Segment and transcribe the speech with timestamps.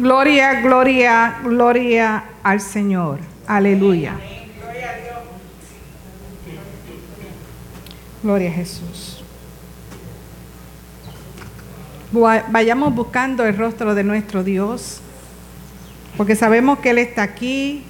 [0.00, 3.18] Gloria, gloria, gloria al Señor.
[3.46, 4.14] Aleluya.
[8.22, 9.22] Gloria a Jesús.
[12.12, 15.02] Vayamos buscando el rostro de nuestro Dios,
[16.16, 17.84] porque sabemos que Él está aquí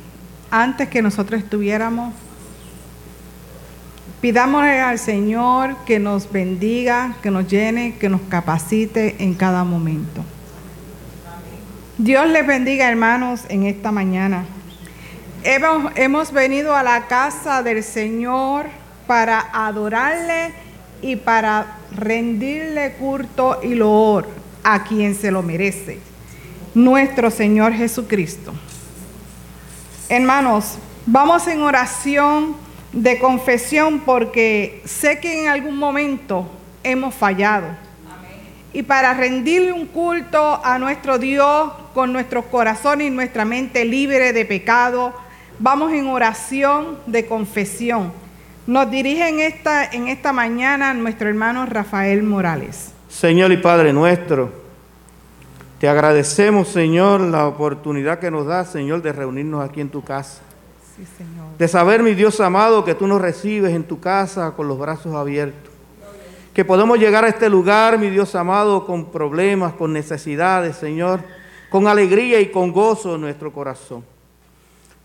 [0.50, 2.12] antes que nosotros estuviéramos.
[4.21, 10.24] Pidámosle al Señor que nos bendiga, que nos llene, que nos capacite en cada momento.
[12.03, 14.46] Dios les bendiga, hermanos, en esta mañana.
[15.43, 18.64] Hemos, hemos venido a la casa del Señor
[19.07, 20.55] para adorarle
[21.03, 24.27] y para rendirle culto y loor
[24.64, 25.99] a quien se lo merece,
[26.72, 28.55] nuestro Señor Jesucristo.
[30.08, 32.56] Hermanos, vamos en oración
[32.94, 36.50] de confesión porque sé que en algún momento
[36.83, 37.89] hemos fallado.
[38.72, 44.32] Y para rendirle un culto a nuestro Dios con nuestros corazones y nuestra mente libre
[44.32, 45.12] de pecado,
[45.58, 48.12] vamos en oración de confesión.
[48.66, 52.92] Nos dirige en esta, en esta mañana nuestro hermano Rafael Morales.
[53.08, 54.52] Señor y Padre nuestro,
[55.80, 60.42] te agradecemos, Señor, la oportunidad que nos da, Señor, de reunirnos aquí en tu casa.
[60.94, 61.56] Sí, Señor.
[61.58, 65.14] De saber, mi Dios amado, que tú nos recibes en tu casa con los brazos
[65.14, 65.69] abiertos.
[66.54, 71.20] Que podemos llegar a este lugar, mi Dios amado, con problemas, con necesidades, Señor,
[71.70, 74.04] con alegría y con gozo en nuestro corazón.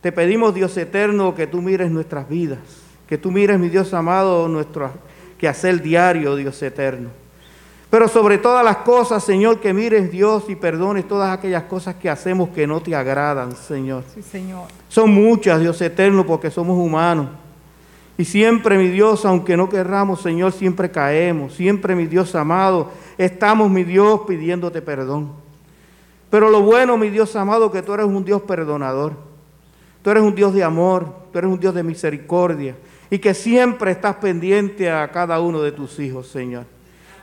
[0.02, 4.48] Te pedimos, Dios eterno, que tú mires nuestras vidas que tú mires, mi Dios amado,
[4.48, 4.90] nuestro
[5.38, 7.10] quehacer diario, Dios eterno.
[7.90, 12.10] Pero sobre todas las cosas, Señor, que mires, Dios, y perdones todas aquellas cosas que
[12.10, 14.04] hacemos que no te agradan, Señor.
[14.14, 14.64] Sí, Señor.
[14.90, 17.28] Son muchas, Dios eterno, porque somos humanos.
[18.18, 21.54] Y siempre, mi Dios, aunque no querramos, Señor, siempre caemos.
[21.54, 25.34] Siempre, mi Dios amado, estamos, mi Dios, pidiéndote perdón.
[26.30, 29.14] Pero lo bueno, mi Dios amado, que tú eres un Dios perdonador.
[30.02, 32.76] Tú eres un Dios de amor, tú eres un Dios de misericordia
[33.10, 36.66] y que siempre estás pendiente a cada uno de tus hijos, Señor.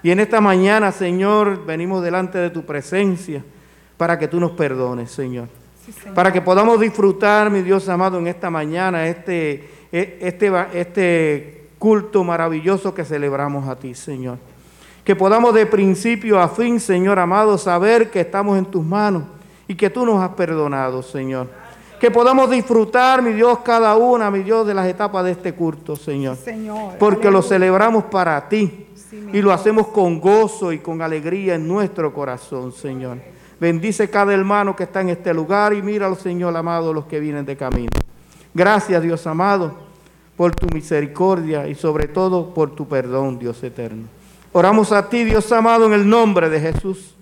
[0.02, 3.44] Y en esta mañana, Señor, venimos delante de tu presencia
[3.96, 5.48] para que tú nos perdones, Señor.
[6.14, 12.94] Para que podamos disfrutar, mi Dios amado, en esta mañana este, este, este culto maravilloso
[12.94, 14.38] que celebramos a ti, Señor.
[15.04, 19.24] Que podamos de principio a fin, Señor amado, saber que estamos en tus manos
[19.68, 21.62] y que tú nos has perdonado, Señor
[22.02, 25.94] que podamos disfrutar, mi Dios, cada una, mi Dios, de las etapas de este culto,
[25.94, 26.36] Señor.
[26.36, 28.88] Señor porque lo celebramos para ti
[29.32, 33.18] y lo hacemos con gozo y con alegría en nuestro corazón, Señor.
[33.60, 37.46] Bendice cada hermano que está en este lugar y míralo, Señor amado, los que vienen
[37.46, 37.90] de camino.
[38.54, 39.74] Gracias, Dios amado,
[40.36, 44.04] por tu misericordia y sobre todo por tu perdón, Dios eterno.
[44.52, 47.14] Oramos a ti, Dios amado, en el nombre de Jesús,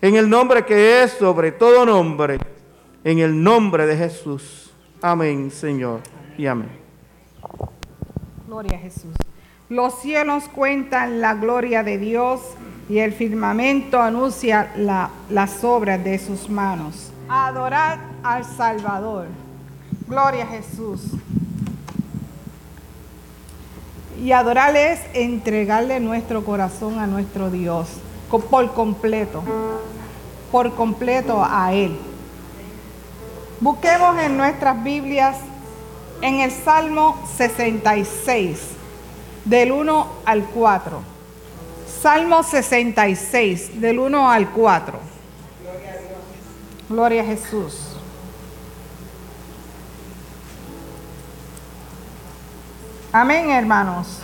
[0.00, 2.38] en el nombre que es sobre todo nombre
[3.04, 4.70] en el nombre de Jesús.
[5.00, 6.00] Amén, Señor.
[6.36, 6.70] Y amén.
[8.46, 9.14] Gloria a Jesús.
[9.68, 12.40] Los cielos cuentan la gloria de Dios
[12.88, 17.12] y el firmamento anuncia las obras de sus manos.
[17.28, 19.26] Adorad al Salvador.
[20.10, 21.02] Gloria a Jesús.
[24.20, 27.86] Y adorarle es entregarle nuestro corazón a nuestro Dios
[28.28, 29.44] por completo,
[30.50, 31.96] por completo a Él.
[33.60, 35.36] Busquemos en nuestras Biblias
[36.22, 38.58] en el Salmo 66,
[39.44, 41.02] del 1 al 4.
[42.02, 44.98] Salmo 66, del 1 al 4.
[46.88, 47.89] Gloria a Jesús.
[53.12, 54.20] Amén, hermanos.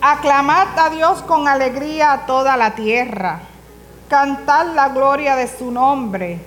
[0.00, 3.40] Aclamad a Dios con alegría a toda la tierra.
[4.08, 6.40] Cantad la gloria de su nombre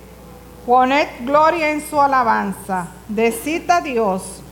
[0.66, 2.88] Poned gloria en su alabanza.
[3.08, 4.44] Decid a Dios,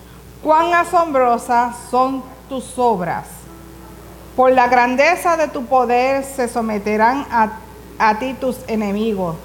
[0.41, 3.27] cuán asombrosas son tus obras.
[4.35, 7.51] Por la grandeza de tu poder se someterán a,
[7.99, 9.35] a ti tus enemigos.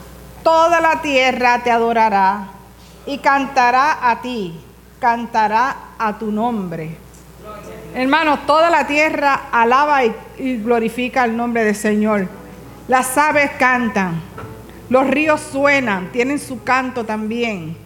[0.43, 2.49] Toda la tierra te adorará
[3.05, 4.59] y cantará a ti,
[5.01, 6.97] cantará a tu nombre.
[7.95, 12.29] Hermanos, toda la tierra alaba y glorifica el nombre del Señor.
[12.89, 14.21] Las aves cantan
[14.91, 17.77] los ríos suenan, tienen su canto también.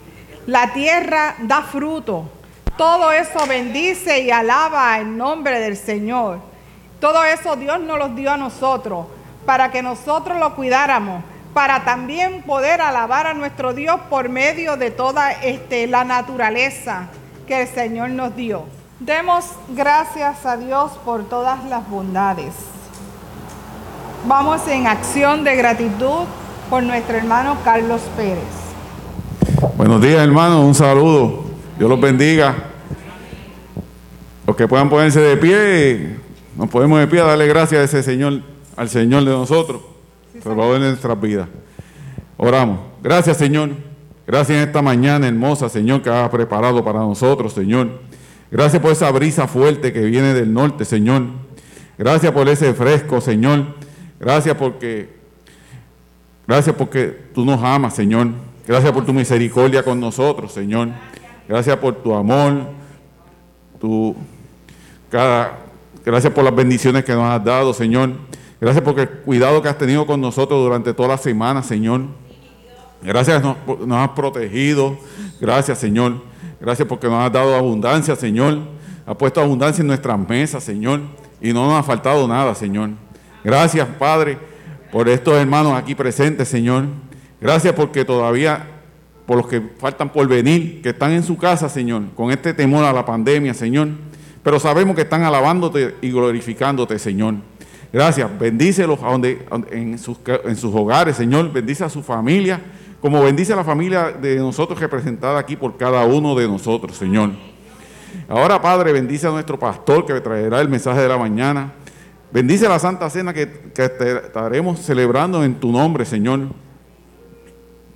[0.47, 2.29] La tierra da fruto.
[2.77, 6.41] Todo eso bendice y alaba el nombre del Señor.
[7.01, 9.07] Todo eso Dios nos lo dio a nosotros
[9.47, 11.23] para que nosotros lo cuidáramos,
[11.55, 17.09] para también poder alabar a nuestro Dios por medio de toda este, la naturaleza
[17.49, 18.65] que el Señor nos dio.
[19.01, 22.53] Demos gracias a Dios por todas las bondades.
[24.27, 26.27] Vamos en acción de gratitud
[26.69, 28.45] por nuestro hermano Carlos Pérez.
[29.77, 30.63] Buenos días, hermanos.
[30.63, 31.45] Un saludo.
[31.79, 32.55] Dios los bendiga.
[34.47, 36.17] Los que puedan ponerse de pie,
[36.57, 38.43] nos podemos de pie a darle gracias a ese Señor,
[38.77, 39.81] al Señor de nosotros,
[40.43, 41.49] Salvador de nuestras vidas.
[42.37, 42.81] Oramos.
[43.03, 43.88] Gracias, Señor.
[44.29, 47.89] Gracias en esta mañana hermosa, Señor, que has preparado para nosotros, Señor.
[48.51, 51.23] Gracias por esa brisa fuerte que viene del norte, Señor.
[51.97, 53.65] Gracias por ese fresco, Señor.
[54.21, 55.09] Gracias porque,
[56.47, 58.29] gracias porque tú nos amas, Señor.
[58.67, 60.91] Gracias por tu misericordia con nosotros, Señor.
[61.49, 62.65] Gracias por tu amor,
[63.81, 64.15] tu
[65.11, 65.57] cada,
[66.05, 68.11] gracias por las bendiciones que nos has dado, Señor.
[68.61, 72.03] Gracias por el cuidado que has tenido con nosotros durante toda la semana, Señor.
[73.03, 73.57] Gracias nos,
[73.93, 74.99] has protegido.
[75.41, 76.21] Gracias, Señor.
[76.61, 78.59] Gracias porque nos has dado abundancia, Señor.
[79.07, 81.01] Ha puesto abundancia en nuestras mesas, Señor.
[81.41, 82.91] Y no nos ha faltado nada, Señor.
[83.45, 84.39] Gracias, Padre,
[84.91, 86.87] por estos hermanos aquí presentes, Señor.
[87.41, 88.67] Gracias porque todavía,
[89.27, 92.85] por los que faltan por venir, que están en su casa, Señor, con este temor
[92.85, 93.89] a la pandemia, Señor.
[94.43, 97.37] Pero sabemos que están alabándote y glorificándote, Señor.
[97.93, 98.29] Gracias.
[98.39, 101.53] Bendícelos donde, en, sus, en sus hogares, Señor.
[101.53, 102.61] Bendice a su familia
[103.01, 107.31] como bendice a la familia de nosotros representada aquí por cada uno de nosotros, Señor.
[108.29, 111.73] Ahora, Padre, bendice a nuestro pastor que traerá el mensaje de la mañana.
[112.33, 116.41] Bendice la Santa Cena que, que estaremos celebrando en tu nombre, Señor.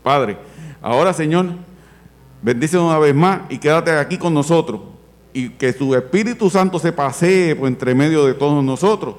[0.02, 0.38] Padre,
[0.80, 1.46] ahora, Señor,
[2.40, 4.80] bendice una vez más y quédate aquí con nosotros.
[5.34, 9.16] Y que tu Espíritu Santo se pasee por entre medio de todos nosotros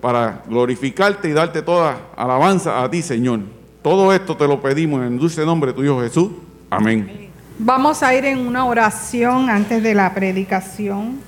[0.00, 3.40] para glorificarte y darte toda alabanza a ti, Señor.
[3.86, 6.32] Todo esto te lo pedimos en el dulce nombre de tu Hijo Jesús.
[6.70, 7.30] Amén.
[7.56, 11.20] Vamos a ir en una oración antes de la predicación.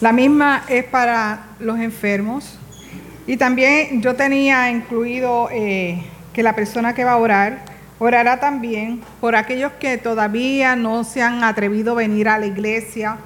[0.00, 2.58] La misma es para los enfermos.
[3.28, 6.02] Y también yo tenía incluido eh,
[6.32, 7.64] que la persona que va a orar
[8.00, 13.18] orará también por aquellos que todavía no se han atrevido a venir a la iglesia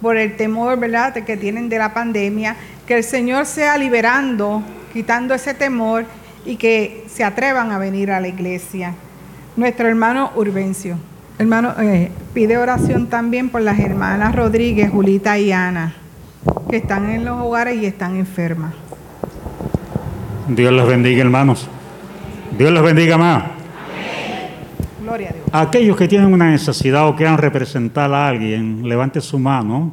[0.00, 2.56] por el temor, ¿verdad?, que tienen de la pandemia.
[2.84, 4.60] Que el Señor sea liberando,
[4.92, 6.04] quitando ese temor
[6.44, 8.94] y que se atrevan a venir a la iglesia.
[9.56, 10.96] Nuestro hermano Urbencio.
[11.38, 15.94] Hermano, eh, pide oración también por las hermanas Rodríguez, Julita y Ana,
[16.70, 18.74] que están en los hogares y están enfermas.
[20.48, 21.68] Dios los bendiga, hermanos.
[22.56, 23.44] Dios los bendiga más.
[25.02, 25.46] Gloria a Dios.
[25.52, 29.92] Aquellos que tienen una necesidad o quieran representar a alguien, levante su mano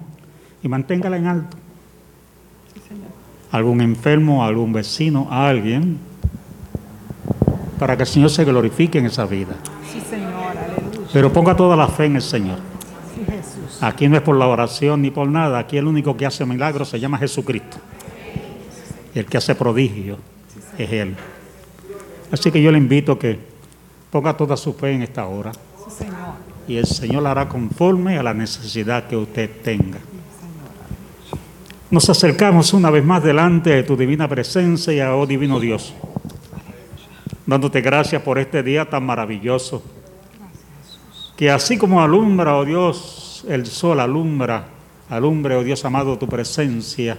[0.62, 1.58] y manténgala en alto.
[3.52, 5.98] Algún enfermo, algún vecino, alguien,
[7.80, 9.56] para que el Señor se glorifique en esa vida.
[9.92, 11.08] Sí, Señor, aleluya.
[11.12, 12.60] Pero ponga toda la fe en el Señor.
[13.16, 13.82] Sí, Jesús.
[13.82, 15.58] Aquí no es por la oración ni por nada.
[15.58, 17.78] Aquí el único que hace milagros se llama Jesucristo.
[19.16, 20.18] El que hace prodigio
[20.78, 21.16] es Él.
[22.32, 23.40] Así que yo le invito a que
[24.12, 25.54] ponga toda su fe en esta hora.
[25.54, 26.50] Sí, Señor.
[26.68, 29.98] Y el Señor la hará conforme a la necesidad que usted tenga.
[31.90, 35.96] Nos acercamos una vez más delante de tu divina presencia y a oh divino Dios,
[37.50, 39.82] dándote gracias por este día tan maravilloso,
[41.36, 44.68] que así como alumbra, oh Dios, el sol alumbra,
[45.10, 47.18] alumbre, oh Dios amado, tu presencia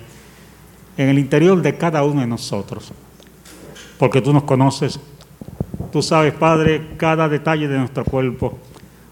[0.96, 2.92] en el interior de cada uno de nosotros,
[3.98, 5.00] porque tú nos conoces,
[5.90, 8.56] tú sabes, Padre, cada detalle de nuestro cuerpo,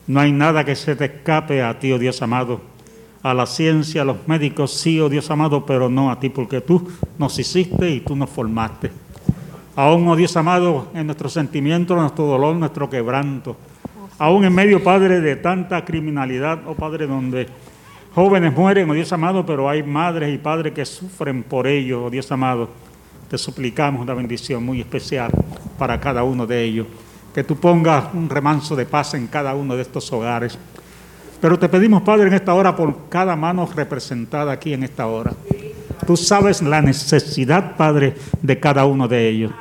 [0.07, 2.61] no hay nada que se te escape a ti, oh Dios amado,
[3.25, 6.61] a la ciencia, a los médicos, sí, oh Dios amado, pero no a ti, porque
[6.61, 6.89] tú
[7.19, 9.08] nos hiciste y tú nos formaste.
[9.79, 13.57] Aún, oh Dios amado, en nuestro sentimiento, nuestro dolor, nuestro quebranto.
[14.19, 17.47] Aún en medio, Padre, de tanta criminalidad, oh Padre, donde
[18.13, 22.11] jóvenes mueren, oh Dios amado, pero hay madres y padres que sufren por ello, oh
[22.11, 22.69] Dios amado.
[23.31, 25.31] Te suplicamos una bendición muy especial
[25.79, 26.89] para cada uno de ellos.
[27.33, 30.59] Que tú pongas un remanso de paz en cada uno de estos hogares.
[31.41, 35.35] Pero te pedimos, Padre, en esta hora por cada mano representada aquí en esta hora.
[36.07, 39.53] Tú sabes la necesidad, Padre, de cada uno de ellos.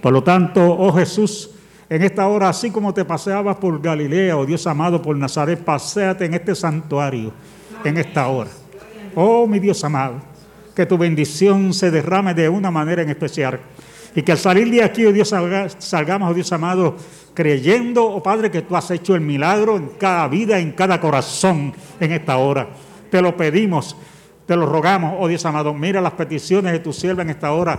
[0.00, 1.50] Por lo tanto, oh Jesús,
[1.88, 6.24] en esta hora, así como te paseabas por Galilea, oh Dios amado, por Nazaret, paséate
[6.24, 7.32] en este santuario,
[7.84, 8.50] en esta hora.
[9.14, 10.14] Oh, mi Dios amado,
[10.74, 13.60] que tu bendición se derrame de una manera en especial.
[14.14, 16.96] Y que al salir de aquí, oh Dios, salga, salgamos, oh Dios amado,
[17.34, 21.74] creyendo, oh Padre, que tú has hecho el milagro en cada vida, en cada corazón
[22.00, 22.68] en esta hora.
[23.10, 23.96] Te lo pedimos,
[24.46, 25.72] te lo rogamos, oh Dios amado.
[25.72, 27.78] Mira las peticiones de tu sierva en esta hora,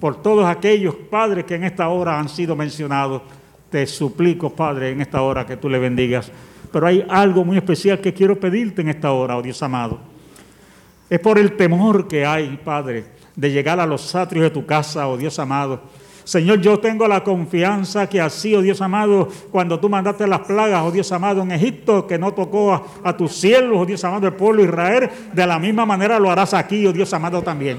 [0.00, 3.22] por todos aquellos padres que en esta hora han sido mencionados.
[3.70, 6.32] Te suplico, Padre, en esta hora que tú le bendigas.
[6.72, 9.98] Pero hay algo muy especial que quiero pedirte en esta hora, oh Dios amado.
[11.10, 15.08] Es por el temor que hay, Padre, de llegar a los atrios de tu casa,
[15.08, 15.82] oh Dios amado,
[16.28, 20.82] Señor, yo tengo la confianza que así, oh Dios amado, cuando tú mandaste las plagas,
[20.84, 24.34] oh Dios amado, en Egipto, que no tocó a, tus siervos, oh Dios amado, el
[24.34, 27.78] pueblo de Israel, de la misma manera lo harás aquí, oh Dios amado, también.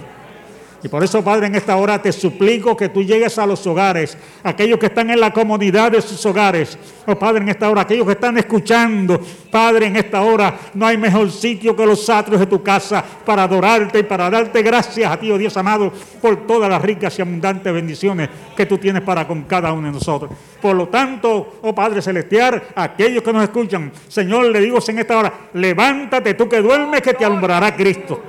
[0.82, 4.18] Y por eso, Padre, en esta hora te suplico que tú llegues a los hogares,
[4.44, 6.78] aquellos que están en la comunidad de sus hogares.
[7.06, 9.20] Oh, Padre, en esta hora, aquellos que están escuchando,
[9.52, 13.44] Padre, en esta hora, no hay mejor sitio que los atrios de tu casa para
[13.44, 17.22] adorarte y para darte gracias a ti, oh Dios amado, por todas las ricas y
[17.22, 20.32] abundantes bendiciones que tú tienes para con cada uno de nosotros.
[20.62, 25.18] Por lo tanto, oh Padre Celestial, aquellos que nos escuchan, Señor, le digo en esta
[25.18, 28.24] hora, levántate tú que duermes, que te alumbrará Cristo.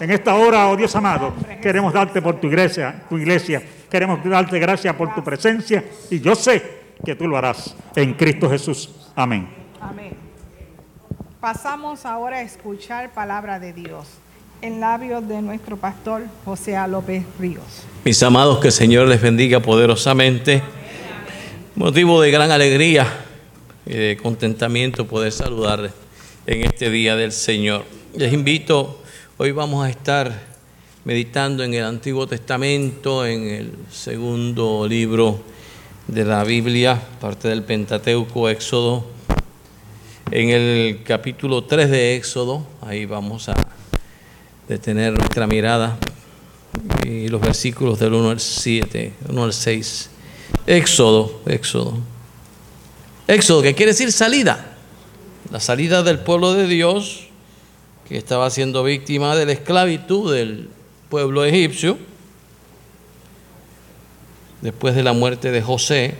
[0.00, 3.62] En esta hora, oh Dios amado, queremos darte por tu iglesia, tu iglesia.
[3.90, 8.48] Queremos darte gracias por tu presencia y yo sé que tú lo harás en Cristo
[8.48, 8.88] Jesús.
[9.14, 9.46] Amén.
[9.78, 10.14] Amén.
[11.38, 14.06] Pasamos ahora a escuchar palabra de Dios
[14.62, 16.86] en labios de nuestro pastor José A.
[16.86, 17.84] López Ríos.
[18.04, 20.62] Mis amados, que el Señor les bendiga poderosamente.
[21.76, 23.06] Motivo de gran alegría
[23.84, 25.92] y de contentamiento poder saludarles
[26.46, 27.84] en este día del Señor.
[28.14, 28.99] Les invito
[29.42, 30.38] Hoy vamos a estar
[31.06, 35.40] meditando en el Antiguo Testamento, en el segundo libro
[36.08, 39.06] de la Biblia, parte del Pentateuco, Éxodo.
[40.30, 43.54] En el capítulo 3 de Éxodo, ahí vamos a
[44.68, 45.96] detener nuestra mirada,
[47.06, 50.10] y los versículos del 1 al 7, 1 al 6.
[50.66, 51.94] Éxodo, Éxodo.
[53.26, 54.76] Éxodo, que quiere decir salida.
[55.50, 57.29] La salida del pueblo de Dios
[58.10, 60.68] que estaba siendo víctima de la esclavitud del
[61.08, 61.96] pueblo egipcio,
[64.62, 66.14] después de la muerte de José,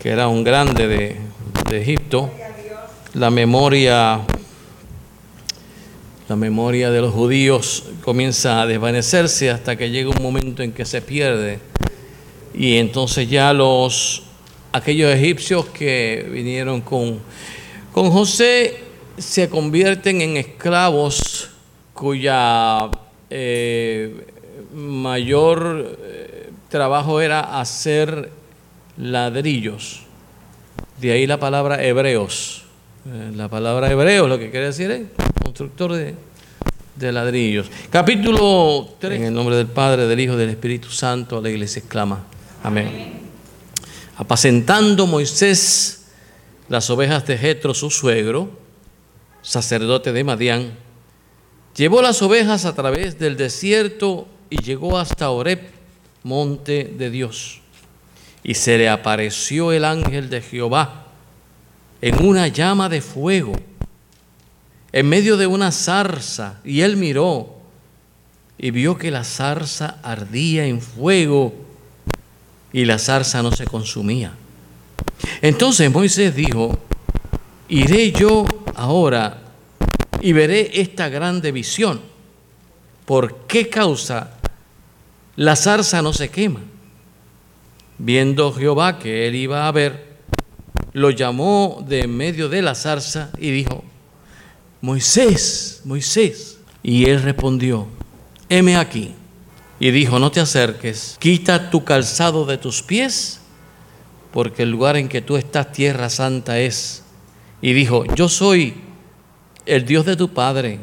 [0.00, 1.16] que era un grande de,
[1.70, 2.32] de Egipto,
[3.14, 4.22] la memoria,
[6.28, 10.84] la memoria de los judíos comienza a desvanecerse hasta que llega un momento en que
[10.84, 11.60] se pierde.
[12.54, 14.24] Y entonces ya los
[14.72, 17.20] aquellos egipcios que vinieron con,
[17.92, 18.81] con José
[19.22, 21.50] se convierten en esclavos
[21.94, 22.90] cuya
[23.30, 24.26] eh,
[24.74, 28.30] mayor eh, trabajo era hacer
[28.96, 30.02] ladrillos.
[31.00, 32.64] De ahí la palabra hebreos.
[33.06, 35.02] Eh, la palabra hebreos lo que quiere decir es
[35.42, 36.14] constructor de,
[36.96, 37.70] de ladrillos.
[37.90, 39.20] Capítulo 3.
[39.20, 42.24] En el nombre del Padre, del Hijo, del Espíritu Santo, la iglesia exclama.
[42.62, 43.20] Amén.
[44.16, 46.06] Apacentando Moisés
[46.68, 48.61] las ovejas de Jetro, su suegro,
[49.42, 50.72] sacerdote de Madián,
[51.76, 55.60] llevó las ovejas a través del desierto y llegó hasta Oreb,
[56.22, 57.60] monte de Dios.
[58.44, 61.06] Y se le apareció el ángel de Jehová
[62.00, 63.52] en una llama de fuego,
[64.92, 67.56] en medio de una zarza, y él miró
[68.58, 71.54] y vio que la zarza ardía en fuego
[72.72, 74.32] y la zarza no se consumía.
[75.40, 76.78] Entonces Moisés dijo,
[77.72, 79.38] iré yo ahora
[80.20, 82.02] y veré esta grande visión.
[83.06, 84.34] ¿Por qué causa
[85.36, 86.60] la zarza no se quema?
[87.96, 90.18] Viendo Jehová que él iba a ver,
[90.92, 93.82] lo llamó de medio de la zarza y dijo,
[94.82, 96.58] Moisés, Moisés.
[96.82, 97.86] Y él respondió,
[98.50, 99.14] heme aquí.
[99.80, 103.40] Y dijo, no te acerques, quita tu calzado de tus pies,
[104.30, 107.01] porque el lugar en que tú estás, tierra santa es
[107.62, 108.74] y dijo, yo soy
[109.64, 110.80] el Dios de tu padre,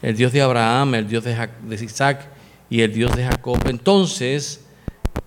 [0.00, 1.50] el Dios de Abraham, el Dios de,
[1.82, 2.28] Isaac
[2.70, 3.58] y el Dios de Jacob.
[3.66, 4.60] Entonces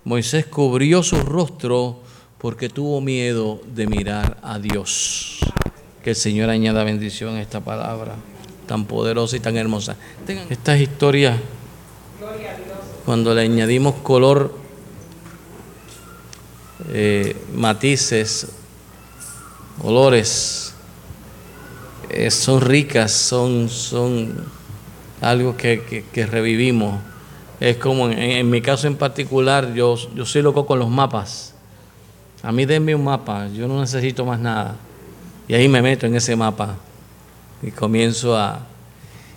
[0.05, 2.01] Moisés cubrió su rostro
[2.37, 5.39] porque tuvo miedo de mirar a Dios.
[6.01, 8.15] Que el Señor añada bendición a esta palabra
[8.65, 9.97] tan poderosa y tan hermosa.
[10.49, 11.37] Estas historias,
[13.05, 14.55] cuando le añadimos color,
[16.89, 18.47] eh, matices,
[19.81, 20.73] olores,
[22.09, 24.45] eh, son ricas, son, son
[25.21, 26.99] algo que, revivimos.
[27.59, 31.53] Es como en, mi caso en particular, yo, yo soy loco con los mapas.
[32.43, 34.75] A mí denme un mapa, yo no necesito más nada.
[35.47, 36.75] Y ahí me meto en ese mapa
[37.61, 38.59] y comienzo a...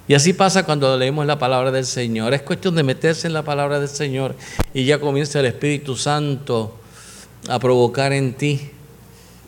[0.07, 2.33] Y así pasa cuando leemos la palabra del Señor.
[2.33, 4.35] Es cuestión de meterse en la palabra del Señor
[4.73, 6.75] y ya comienza el Espíritu Santo
[7.49, 8.71] a provocar en ti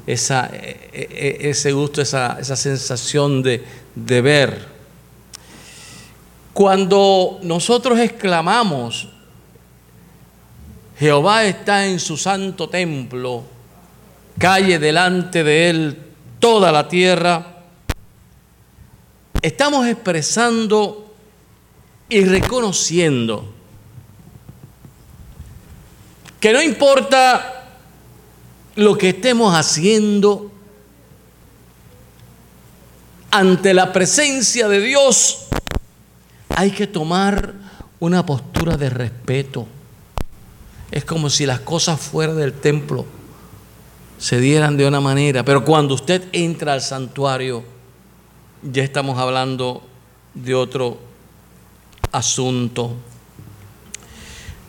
[0.06, 3.64] esa, e, e, ese gusto, esa, esa sensación de,
[3.94, 4.66] de ver.
[6.52, 9.08] Cuando nosotros exclamamos,
[10.98, 13.44] Jehová está en su santo templo,
[14.38, 15.98] calle delante de él
[16.38, 17.64] toda la tierra,
[19.40, 21.14] estamos expresando
[22.08, 23.54] y reconociendo
[26.40, 27.59] que no importa
[28.76, 30.50] lo que estemos haciendo,
[33.30, 35.46] ante la presencia de Dios
[36.50, 37.54] hay que tomar
[38.00, 39.66] una postura de respeto.
[40.90, 43.06] Es como si las cosas fuera del templo
[44.18, 47.64] se dieran de una manera, pero cuando usted entra al santuario,
[48.62, 49.82] ya estamos hablando
[50.34, 50.98] de otro
[52.12, 52.94] asunto.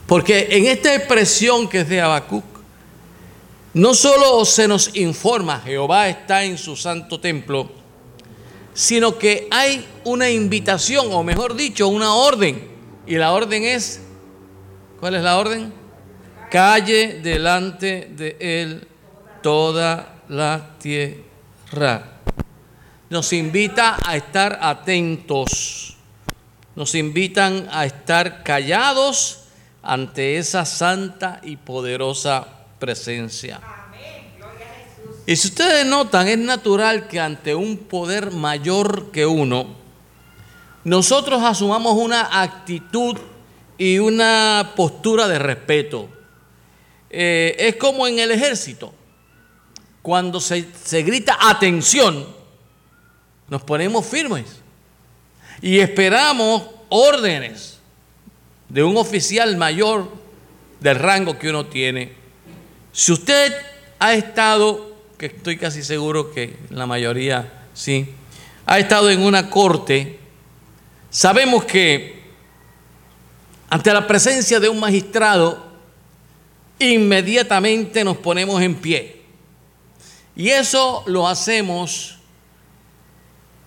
[0.08, 2.51] Porque en esta expresión que es de Habacuc,
[3.74, 7.72] no solo se nos informa, Jehová está en su santo templo,
[8.74, 12.70] sino que hay una invitación, o mejor dicho, una orden.
[13.08, 14.02] Y la orden es,
[15.00, 15.74] ¿cuál es la orden?
[16.50, 18.88] Calle delante de él
[19.42, 22.20] toda la tierra.
[23.10, 25.96] Nos invita a estar atentos,
[26.76, 29.46] nos invitan a estar callados
[29.82, 33.62] ante esa santa y poderosa presencia.
[35.28, 39.68] Y si ustedes notan, es natural que ante un poder mayor que uno,
[40.84, 43.18] nosotros asumamos una actitud
[43.78, 46.10] y una postura de respeto.
[47.12, 48.94] Eh, es como en el ejército.
[50.02, 52.26] Cuando se, se grita atención,
[53.48, 54.46] nos ponemos firmes
[55.62, 57.78] y esperamos órdenes
[58.70, 60.10] de un oficial mayor
[60.80, 62.21] del rango que uno tiene.
[62.92, 63.54] Si usted
[64.00, 68.10] ha estado que estoy casi seguro que la mayoría sí,
[68.66, 70.20] ha estado en una corte,
[71.10, 72.22] sabemos que
[73.70, 75.72] ante la presencia de un magistrado,
[76.80, 79.22] inmediatamente nos ponemos en pie.
[80.36, 82.18] Y eso lo hacemos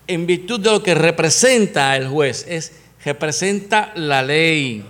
[0.06, 2.72] en virtud de lo que representa el juez, es
[3.04, 4.84] representa la ley.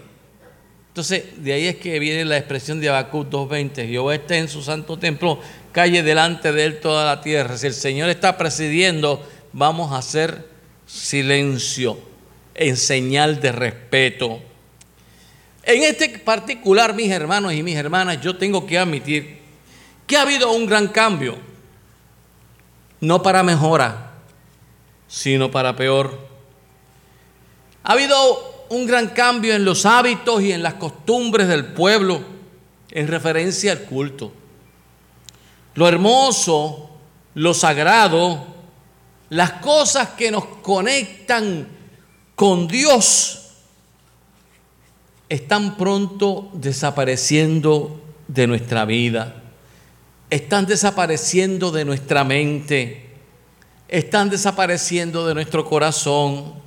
[0.94, 4.62] Entonces, de ahí es que viene la expresión de Habacuc 2.20, Jehová está en su
[4.62, 5.40] santo templo,
[5.72, 7.58] calle delante de él toda la tierra.
[7.58, 9.20] Si el Señor está presidiendo,
[9.52, 10.48] vamos a hacer
[10.86, 11.98] silencio
[12.54, 14.40] en señal de respeto.
[15.64, 19.40] En este particular, mis hermanos y mis hermanas, yo tengo que admitir
[20.06, 21.36] que ha habido un gran cambio,
[23.00, 24.12] no para mejora,
[25.08, 26.28] sino para peor.
[27.82, 32.20] Ha habido un gran cambio en los hábitos y en las costumbres del pueblo
[32.90, 34.32] en referencia al culto.
[35.74, 36.90] Lo hermoso,
[37.34, 38.46] lo sagrado,
[39.30, 41.68] las cosas que nos conectan
[42.36, 43.40] con Dios,
[45.28, 49.42] están pronto desapareciendo de nuestra vida,
[50.30, 53.10] están desapareciendo de nuestra mente,
[53.88, 56.63] están desapareciendo de nuestro corazón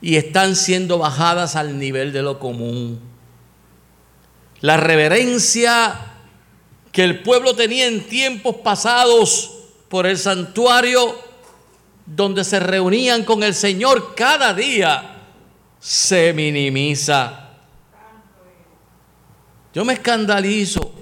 [0.00, 3.00] y están siendo bajadas al nivel de lo común.
[4.60, 5.94] La reverencia
[6.92, 9.54] que el pueblo tenía en tiempos pasados
[9.88, 11.14] por el santuario
[12.06, 15.16] donde se reunían con el Señor cada día,
[15.78, 17.50] se minimiza.
[19.74, 20.92] Yo me escandalizo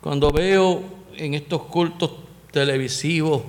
[0.00, 0.82] cuando veo
[1.16, 2.10] en estos cultos
[2.50, 3.42] televisivos,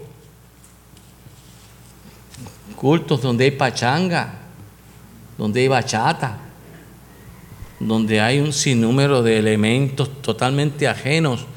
[2.86, 4.32] cultos donde hay pachanga,
[5.40, 6.38] donde hay bachata,
[7.80, 11.48] donde hay un sinnúmero de elementos totalmente ajenos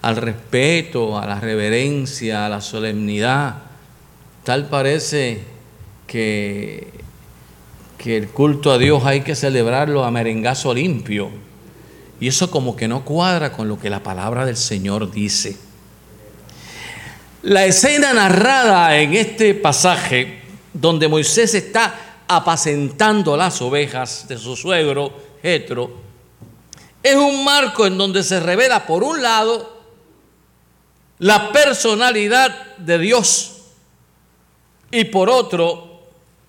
[0.00, 3.56] al respeto, a la reverencia, a la solemnidad.
[4.44, 5.42] Tal parece
[6.06, 6.90] que,
[7.98, 11.28] que el culto a Dios hay que celebrarlo a merengazo limpio.
[12.18, 15.54] Y eso como que no cuadra con lo que la palabra del Señor dice.
[17.42, 25.12] La escena narrada en este pasaje, donde Moisés está apacentando las ovejas de su suegro,
[25.42, 25.90] Jetro,
[27.02, 29.78] es un marco en donde se revela, por un lado,
[31.20, 33.58] la personalidad de Dios
[34.90, 36.02] y por otro,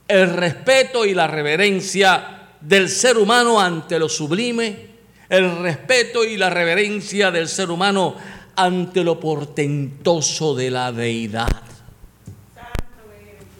[0.08, 4.90] el respeto y la reverencia del ser humano ante lo sublime,
[5.30, 8.16] el respeto y la reverencia del ser humano
[8.56, 11.69] ante lo portentoso de la deidad.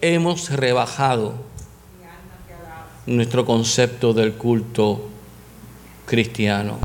[0.02, 1.34] Hemos rebajado
[3.06, 5.10] nuestro concepto del culto
[6.06, 6.80] cristiano.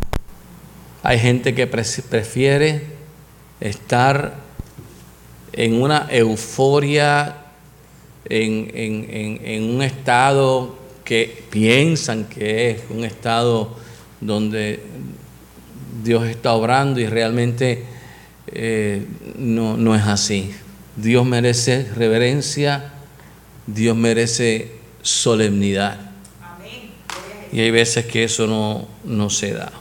[1.04, 2.82] Hay gente que prefiere
[3.60, 4.34] estar
[5.52, 7.36] en una euforia,
[8.24, 13.76] en, un estado que piensan que es un estado
[14.20, 14.80] donde
[16.02, 17.84] Dios está obrando y realmente
[18.48, 20.52] eh, no, no es así.
[20.96, 22.93] Dios merece reverencia,
[23.66, 24.72] Dios merece
[25.02, 26.12] solemnidad.
[27.52, 29.72] Y hay veces que eso no, no se da.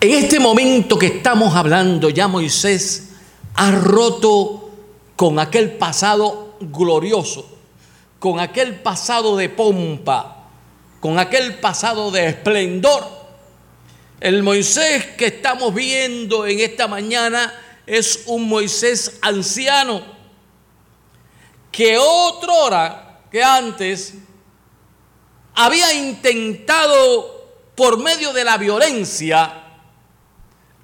[0.00, 3.10] En este momento que estamos hablando, ya Moisés
[3.54, 4.70] ha roto
[5.16, 7.44] con aquel pasado glorioso,
[8.20, 10.46] con aquel pasado de pompa,
[11.00, 13.04] con aquel pasado de esplendor.
[14.20, 17.52] El Moisés que estamos viendo en esta mañana
[17.86, 20.17] es un Moisés anciano,
[21.70, 24.14] que otra hora que antes
[25.54, 27.38] había intentado
[27.74, 29.64] por medio de la violencia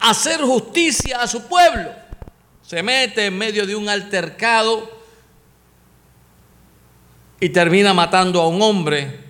[0.00, 1.90] hacer justicia a su pueblo.
[2.62, 4.90] Se mete en medio de un altercado
[7.40, 9.20] y termina matando a un hombre.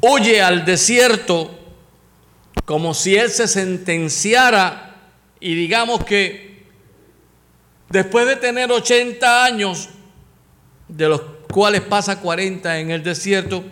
[0.00, 1.58] Huye al desierto
[2.64, 4.96] como si él se sentenciara
[5.40, 6.55] y digamos que
[7.88, 9.88] después de tener 80 años,
[10.88, 11.20] de los
[11.52, 13.64] cuales pasa 40 en el desierto,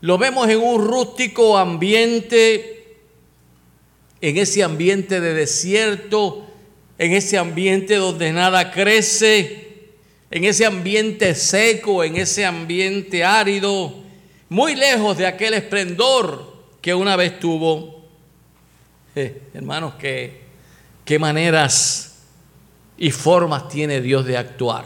[0.00, 2.96] lo vemos en un rústico ambiente,
[4.20, 6.46] en ese ambiente de desierto,
[6.98, 9.68] en ese ambiente donde nada crece,
[10.30, 13.94] en ese ambiente seco, en ese ambiente árido,
[14.48, 18.04] muy lejos de aquel esplendor que una vez tuvo.
[19.14, 20.42] Eh, hermanos, ¿qué,
[21.04, 22.07] qué maneras
[22.98, 24.84] y formas tiene Dios de actuar.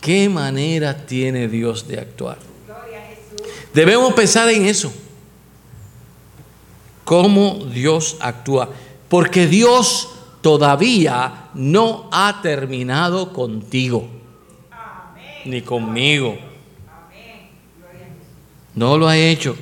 [0.00, 2.38] ¿Qué manera tiene Dios de actuar?
[3.74, 4.92] Debemos pensar en eso.
[7.04, 8.70] Cómo Dios actúa.
[9.08, 10.08] Porque Dios
[10.40, 14.08] todavía no ha terminado contigo.
[15.44, 16.38] Ni conmigo.
[18.74, 19.56] No lo ha hecho.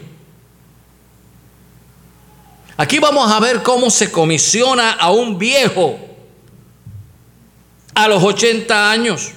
[2.77, 6.08] Aquí vamos a ver cómo se comisiona a un viejo
[7.99, 9.33] a los 80 años.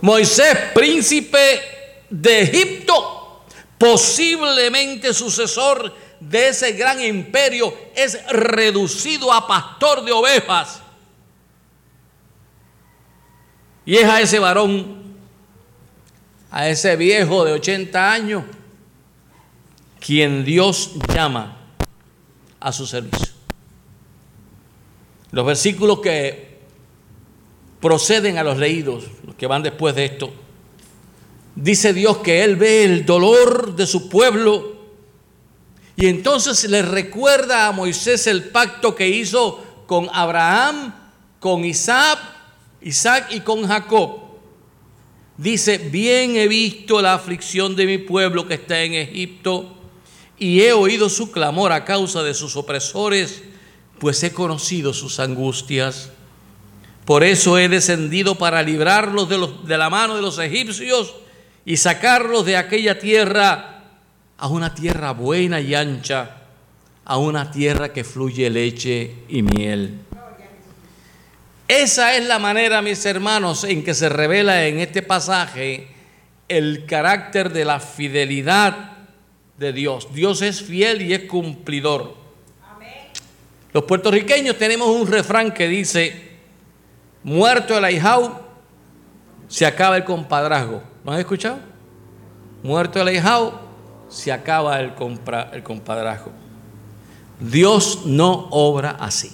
[0.00, 1.60] Moisés, príncipe
[2.08, 3.44] de Egipto,
[3.76, 10.82] posiblemente sucesor de ese gran imperio, es reducido a pastor de ovejas.
[13.84, 15.16] Y es a ese varón,
[16.52, 18.44] a ese viejo de 80 años,
[19.98, 21.56] quien Dios llama
[22.60, 23.35] a su servicio.
[25.36, 26.60] Los versículos que
[27.78, 30.32] proceden a los leídos, los que van después de esto.
[31.54, 34.76] Dice Dios que Él ve el dolor de su pueblo
[35.94, 40.94] y entonces le recuerda a Moisés el pacto que hizo con Abraham,
[41.38, 42.18] con Isaac,
[42.80, 44.20] Isaac y con Jacob.
[45.36, 49.76] Dice, bien he visto la aflicción de mi pueblo que está en Egipto
[50.38, 53.42] y he oído su clamor a causa de sus opresores,
[53.98, 56.10] pues he conocido sus angustias.
[57.04, 61.14] Por eso he descendido para librarlos de, la mano de los egipcios
[61.64, 63.84] y sacarlos de aquella tierra
[64.38, 66.42] a una tierra buena y ancha,
[67.04, 70.00] a una tierra que fluye leche y miel.
[71.68, 75.88] Esa es la manera, mis hermanos, en que se revela en este pasaje
[76.48, 78.92] el carácter de la fidelidad
[79.58, 80.08] de Dios.
[80.12, 82.25] Dios es fiel y es cumplidor.
[83.76, 86.38] Los puertorriqueños tenemos un refrán que dice,
[87.22, 88.40] Muerto el ahijao,
[89.48, 90.82] se acaba el compadrazgo.
[91.04, 91.58] ¿Lo han escuchado?
[92.62, 93.60] Muerto el ahijao,
[94.08, 94.94] se acaba el,
[95.52, 96.32] el compadrazgo.
[97.38, 99.30] Dios no obra así.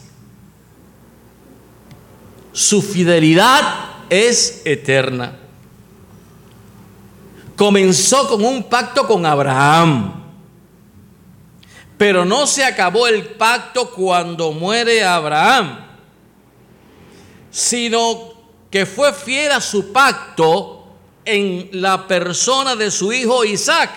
[2.50, 3.60] Su fidelidad
[4.10, 5.36] es eterna.
[7.54, 10.21] Comenzó con un pacto con Abraham.
[12.02, 15.86] Pero no se acabó el pacto cuando muere Abraham
[17.48, 18.32] sino
[18.70, 20.84] que fue fiel a su pacto
[21.24, 23.90] en la persona de su hijo Isaac.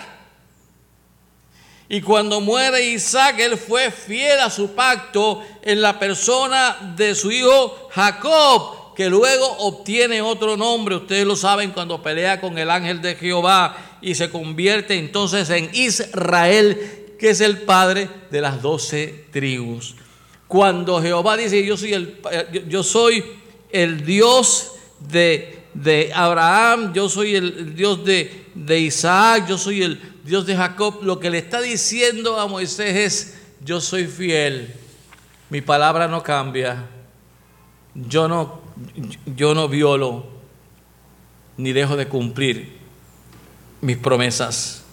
[1.88, 7.32] Y cuando muere Isaac, él fue fiel a su pacto en la persona de su
[7.32, 10.94] hijo Jacob, que luego obtiene otro nombre.
[10.94, 15.70] Ustedes lo saben cuando pelea con el ángel de Jehová y se convierte entonces en
[15.72, 19.96] Israel, que es el padre de las doce tribus.
[20.48, 22.20] Cuando Jehová dice, yo soy el,
[22.68, 23.24] yo soy
[23.70, 30.46] el Dios de, Abraham, yo soy el, Dios de, de Isaac, yo soy el Dios
[30.46, 31.02] de Jacob.
[31.02, 34.74] Lo que le está diciendo a Moisés es, yo soy fiel,
[35.50, 36.86] mi palabra no cambia,
[37.94, 38.60] yo no,
[39.34, 40.26] yo no violo
[41.56, 42.76] ni dejo de cumplir
[43.80, 44.84] mis promesas.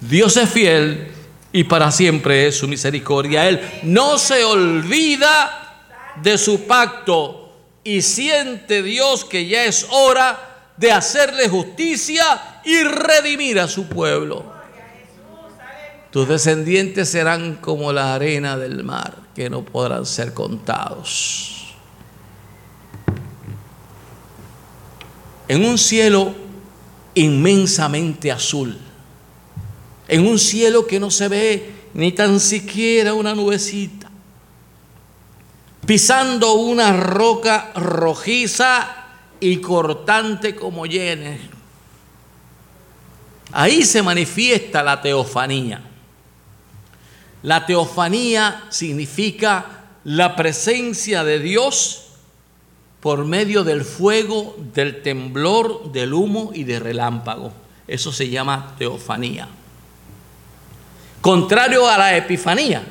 [0.00, 1.08] Dios es fiel
[1.54, 3.48] y para siempre es su misericordia.
[3.48, 5.84] Él no se olvida
[6.20, 7.52] de su pacto
[7.84, 14.52] y siente Dios que ya es hora de hacerle justicia y redimir a su pueblo.
[16.10, 21.72] Tus descendientes serán como la arena del mar, que no podrán ser contados.
[25.46, 26.34] En un cielo
[27.14, 28.76] inmensamente azul,
[30.08, 34.10] en un cielo que no se ve ni tan siquiera una nubecita,
[35.86, 39.06] pisando una roca rojiza
[39.40, 41.38] y cortante como llene.
[43.52, 45.82] Ahí se manifiesta la teofanía.
[47.42, 52.04] La teofanía significa la presencia de Dios
[53.00, 57.52] por medio del fuego, del temblor, del humo y del relámpago.
[57.86, 59.46] Eso se llama teofanía.
[61.24, 62.82] Contrario a la epifanía,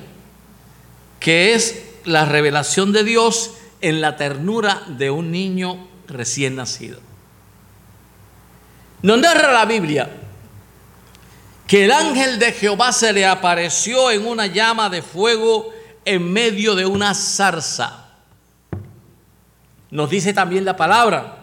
[1.19, 6.99] que es la revelación de Dios en la ternura de un niño recién nacido.
[9.03, 10.09] Nos narra la Biblia
[11.67, 15.71] que el ángel de Jehová se le apareció en una llama de fuego
[16.03, 18.15] en medio de una zarza.
[19.91, 21.37] Nos dice también la palabra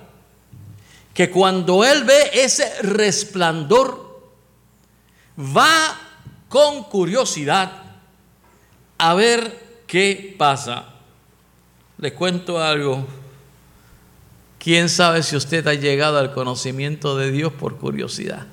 [1.14, 4.32] que cuando él ve ese resplandor,
[5.38, 6.08] va
[6.50, 7.70] con curiosidad
[8.98, 10.84] a ver qué pasa.
[11.96, 13.06] Les cuento algo.
[14.58, 18.48] ¿Quién sabe si usted ha llegado al conocimiento de Dios por curiosidad?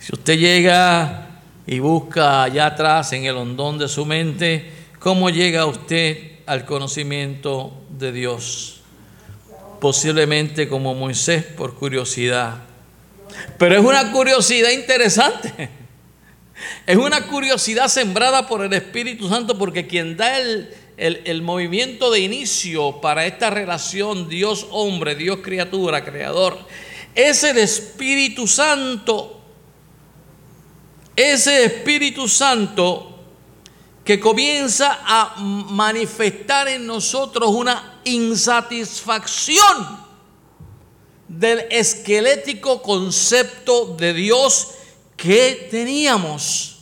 [0.00, 5.66] Si usted llega y busca allá atrás en el hondón de su mente, ¿cómo llega
[5.66, 8.80] usted al conocimiento de Dios?
[9.80, 12.64] Posiblemente como Moisés por curiosidad.
[13.56, 15.83] Pero es una curiosidad interesante.
[16.86, 22.20] Es una curiosidad sembrada por el Espíritu Santo porque quien da el, el, movimiento de
[22.20, 26.58] inicio para esta relación Dios-hombre, Dios-criatura, creador,
[27.14, 29.40] es el Espíritu Santo.
[31.16, 33.10] Ese Espíritu Santo
[34.04, 40.04] que comienza a manifestar en nosotros una insatisfacción
[41.26, 44.68] del esquelético concepto de Dios
[45.16, 46.78] que teníamos.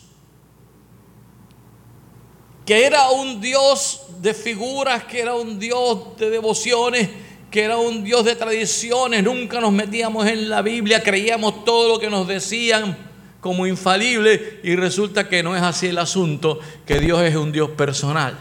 [2.65, 7.09] Que era un Dios de figuras, que era un Dios de devociones,
[7.51, 9.23] que era un Dios de tradiciones.
[9.23, 12.97] Nunca nos metíamos en la Biblia, creíamos todo lo que nos decían
[13.41, 17.71] como infalible y resulta que no es así el asunto, que Dios es un Dios
[17.71, 18.39] personal.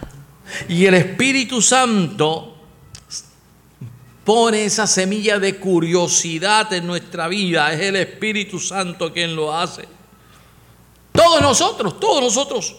[0.69, 2.50] Y el Espíritu Santo
[4.23, 7.73] pone esa semilla de curiosidad en nuestra vida.
[7.73, 9.87] Es el Espíritu Santo quien lo hace.
[11.11, 12.75] Todos nosotros, todos nosotros.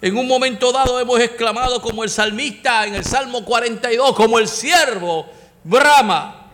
[0.00, 4.48] En un momento dado hemos exclamado como el salmista en el Salmo 42, como el
[4.48, 5.26] siervo
[5.64, 6.50] brama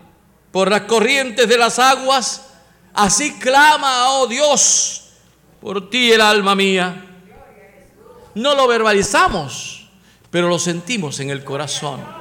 [0.51, 2.49] por las corrientes de las aguas,
[2.93, 5.09] así clama, oh Dios,
[5.59, 7.05] por ti el alma mía.
[8.35, 9.87] No lo verbalizamos,
[10.29, 12.18] pero lo sentimos en el corazón.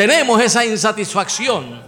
[0.00, 1.78] Tenemos esa insatisfacción,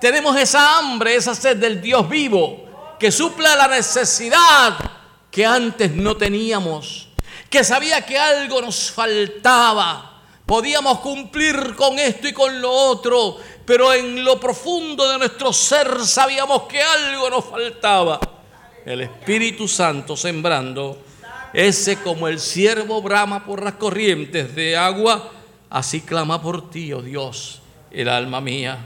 [0.00, 4.78] tenemos esa hambre, esa sed del Dios vivo que supla la necesidad
[5.30, 7.08] que antes no teníamos,
[7.50, 10.22] que sabía que algo nos faltaba.
[10.46, 16.00] Podíamos cumplir con esto y con lo otro, pero en lo profundo de nuestro ser
[16.06, 18.18] sabíamos que algo nos faltaba.
[18.86, 20.96] El Espíritu Santo sembrando,
[21.52, 25.39] ese como el siervo brama por las corrientes de agua,
[25.70, 28.78] así clama por ti, oh Dios, el alma mía,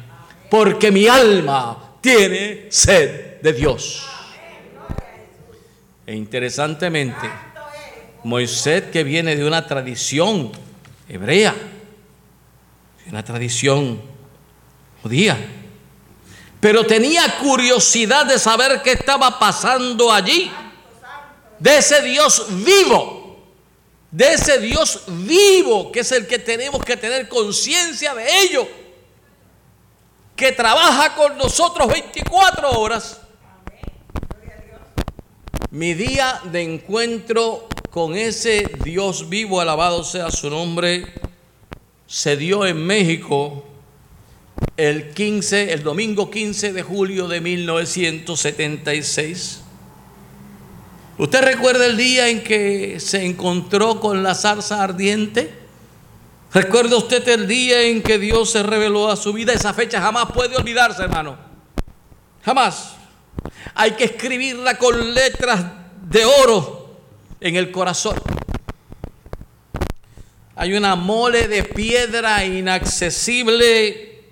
[0.50, 4.06] porque mi alma tiene sed de Dios.
[6.06, 7.28] E interesantemente,
[8.24, 10.52] Moisés que viene de una tradición
[11.08, 11.54] hebrea,
[13.04, 14.00] de una tradición
[15.02, 15.36] judía,
[16.60, 20.50] pero tenía curiosidad de saber qué estaba pasando allí,
[21.58, 23.23] de ese Dios vivo,
[24.14, 28.68] de ese Dios vivo que es el que tenemos que tener conciencia de ello,
[30.37, 33.20] que trabaja con nosotros 24 horas
[35.72, 41.12] mi día de encuentro con ese Dios vivo, alabado sea su nombre,
[42.07, 43.64] se dio en México
[44.77, 49.63] el 15, el domingo 15 de julio de 1976.
[51.16, 55.53] ¿Usted recuerda el día en que se encontró con la zarza ardiente?
[56.53, 59.53] ¿Recuerda usted el día en que Dios se reveló a su vida?
[59.53, 61.37] Esa fecha jamás puede olvidarse, hermano.
[62.44, 62.96] Jamás.
[63.74, 65.64] Hay que escribirla con letras
[66.09, 66.98] de oro
[67.40, 68.20] en el corazón.
[70.57, 74.22] Hay una mole de piedra inaccesible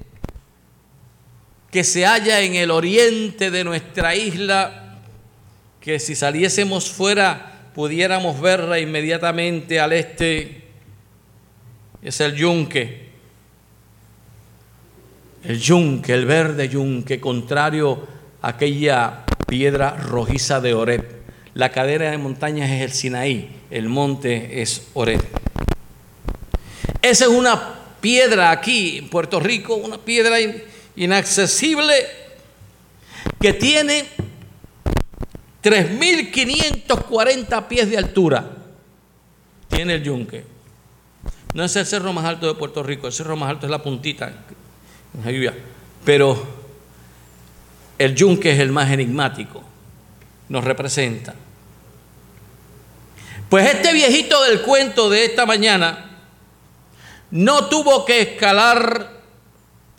[1.70, 4.81] que se halla en el oriente de nuestra isla,
[5.82, 10.62] que si saliésemos fuera pudiéramos verla inmediatamente al este,
[12.00, 13.10] es el yunque.
[15.42, 18.06] El yunque, el verde yunque, contrario
[18.40, 21.04] a aquella piedra rojiza de Oreb.
[21.54, 25.20] La cadera de montañas es el Sinaí, el monte es Oreb.
[27.02, 30.36] Esa es una piedra aquí en Puerto Rico, una piedra
[30.94, 31.92] inaccesible
[33.40, 34.04] que tiene
[35.62, 38.50] 3.540 pies de altura.
[39.68, 40.44] Tiene el yunque.
[41.54, 43.82] No es el cerro más alto de Puerto Rico, el cerro más alto es la
[43.82, 44.32] puntita,
[46.04, 46.62] pero
[47.98, 49.62] el yunque es el más enigmático,
[50.48, 51.34] nos representa.
[53.50, 56.10] Pues este viejito del cuento de esta mañana
[57.30, 59.20] no tuvo que escalar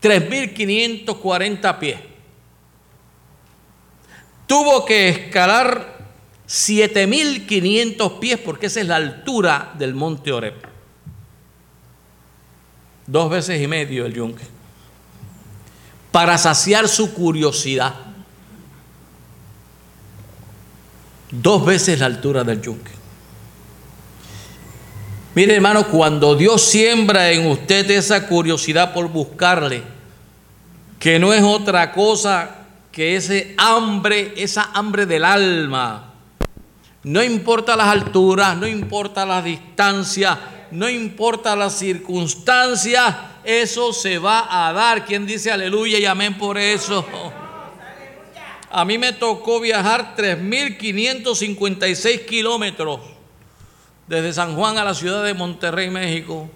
[0.01, 1.99] 3.540 pies.
[4.47, 5.93] Tuvo que escalar
[6.47, 10.55] 7.500 pies porque esa es la altura del monte Oreb.
[13.07, 14.43] Dos veces y medio el yunque.
[16.11, 17.93] Para saciar su curiosidad.
[21.31, 22.91] Dos veces la altura del yunque.
[25.35, 29.81] Mire hermano, cuando Dios siembra en usted esa curiosidad por buscarle,
[30.99, 32.62] que no es otra cosa
[32.93, 36.13] que ese hambre, esa hambre del alma,
[37.03, 40.37] no importa las alturas, no importa las distancias,
[40.71, 45.05] no importa las circunstancias, eso se va a dar.
[45.05, 47.05] ¿Quién dice aleluya y amén por eso?
[48.69, 53.01] A mí me tocó viajar 3.556 kilómetros
[54.07, 56.49] desde San Juan a la ciudad de Monterrey, México,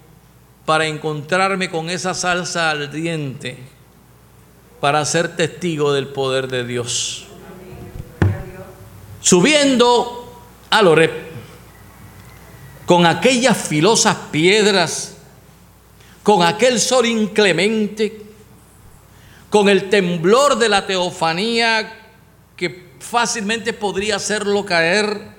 [0.64, 3.58] para encontrarme con esa salsa ardiente,
[4.80, 7.26] para ser testigo del poder de Dios.
[9.20, 11.28] Subiendo a Lorep,
[12.86, 15.16] con aquellas filosas piedras,
[16.22, 18.22] con aquel sol inclemente,
[19.50, 22.06] con el temblor de la teofanía
[22.56, 25.36] que fácilmente podría hacerlo caer,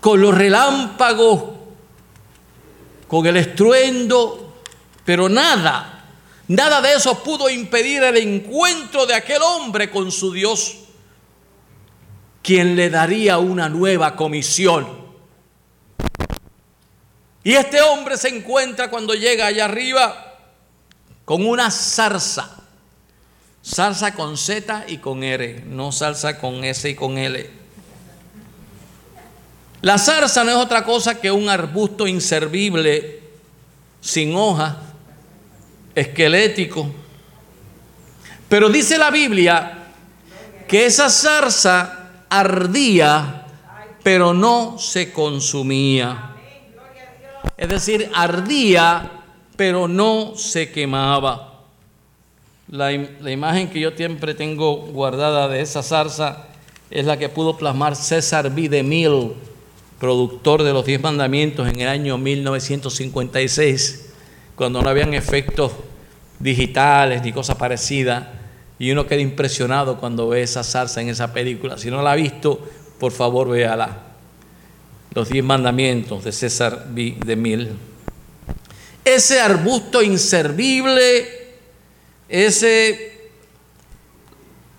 [0.00, 1.44] con los relámpagos,
[3.06, 4.62] con el estruendo,
[5.04, 5.91] pero nada,
[6.54, 10.76] nada de eso pudo impedir el encuentro de aquel hombre con su Dios,
[12.42, 15.02] quien le daría una nueva comisión.
[17.44, 20.38] Y este hombre se encuentra cuando llega allá arriba
[21.24, 22.56] con una zarza,
[23.64, 27.50] zarza con Z y con R, no salsa con S y con L.
[29.80, 33.20] La zarza no es otra cosa que un arbusto inservible,
[34.00, 34.76] sin hojas,
[35.94, 36.90] esquelético.
[38.48, 39.78] Pero dice la Biblia
[40.68, 43.46] que esa zarza ardía,
[44.02, 46.30] pero no se consumía.
[47.56, 49.10] Es decir, ardía,
[49.56, 51.64] pero no se quemaba.
[52.68, 56.46] La, la, imagen que yo siempre tengo guardada de esa zarza
[56.90, 58.68] es la que pudo plasmar César B.
[58.68, 59.34] de Mil
[60.02, 64.11] productor de los Diez Mandamientos en el año 1956,
[64.54, 65.72] cuando no habían efectos
[66.38, 68.24] digitales ni cosas parecidas,
[68.78, 71.78] y uno queda impresionado cuando ve esa salsa en esa película.
[71.78, 72.60] Si no la ha visto,
[72.98, 73.96] por favor véala.
[75.14, 77.16] Los Diez Mandamientos de César B.
[77.24, 77.70] de Mil.
[79.04, 81.28] Ese arbusto inservible,
[82.28, 83.30] ese...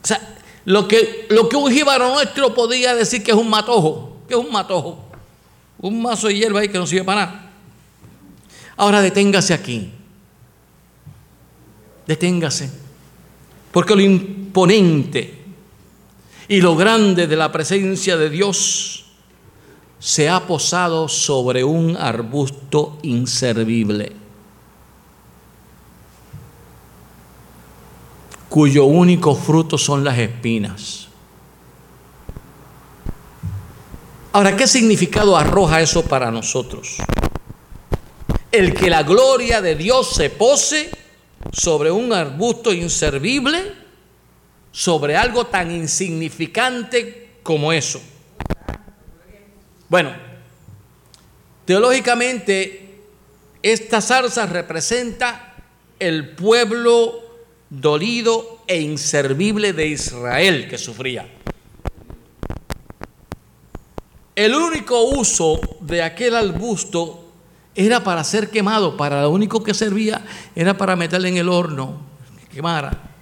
[0.04, 4.18] O sea, lo que, lo que un jíbaro nuestro podía decir que es un matojo,
[4.28, 5.14] que es un matojo
[5.84, 7.43] un mazo de hierba ahí que no sirve para nada.
[8.78, 9.92] Ahora deténgase aquí.
[12.08, 12.72] Deténgase.
[13.72, 15.44] Porque lo imponente
[16.48, 19.06] y lo grande de la presencia de Dios
[20.00, 24.12] se ha posado sobre un arbusto inservible,
[28.50, 31.08] cuyo único fruto son las espinas.
[34.34, 36.98] Ahora, ¿qué significado arroja eso para nosotros?
[38.54, 40.92] El que la gloria de Dios se pose
[41.52, 43.74] sobre un arbusto inservible,
[44.72, 48.00] sobre algo tan insignificante como eso.
[49.90, 50.14] Bueno,
[51.66, 53.00] teológicamente,
[53.64, 55.56] esta zarza representa
[55.98, 57.24] el pueblo
[57.72, 61.28] dolido e inservible de Israel que sufría.
[64.36, 67.23] El único uso de aquel arbusto
[67.76, 70.24] era para ser quemado, para lo único que servía
[70.56, 72.02] era para meterle en el horno,
[72.52, 73.14] quemara.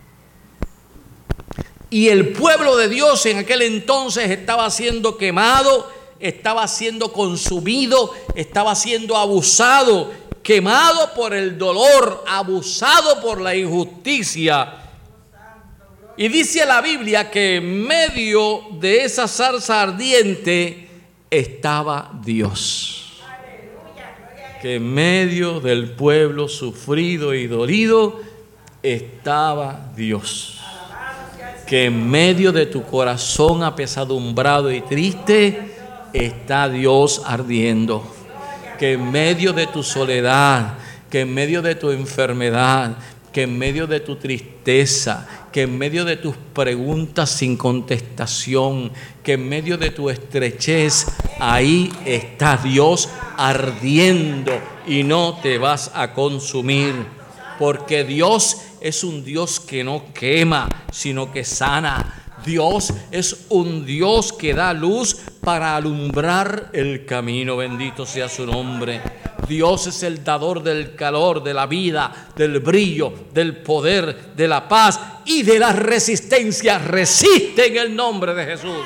[1.89, 8.75] Y el pueblo de Dios en aquel entonces estaba siendo quemado, estaba siendo consumido, estaba
[8.75, 14.77] siendo abusado, quemado por el dolor, abusado por la injusticia.
[16.15, 20.87] Y dice la Biblia que en medio de esa zarza ardiente
[21.29, 23.00] estaba Dios.
[24.62, 28.20] Que en medio del pueblo sufrido y dolido
[28.84, 30.59] estaba Dios.
[31.66, 35.72] Que en medio de tu corazón apesadumbrado y triste
[36.14, 38.03] está Dios ardiendo.
[38.78, 40.76] Que en medio de tu soledad,
[41.09, 42.97] que en medio de tu enfermedad,
[43.32, 48.91] que en medio de tu tristeza, que en medio de tus preguntas sin contestación,
[49.23, 51.07] que en medio de tu estrechez,
[51.39, 54.53] ahí está Dios ardiendo
[54.87, 56.93] y no te vas a consumir.
[57.59, 62.17] Porque Dios es un Dios que no quema, sino que sana.
[62.45, 67.57] Dios es un Dios que da luz para alumbrar el camino.
[67.57, 69.01] Bendito sea su nombre.
[69.47, 74.67] Dios es el dador del calor, de la vida, del brillo, del poder, de la
[74.67, 76.80] paz y de la resistencia.
[76.80, 78.78] Resiste en el nombre de Jesús.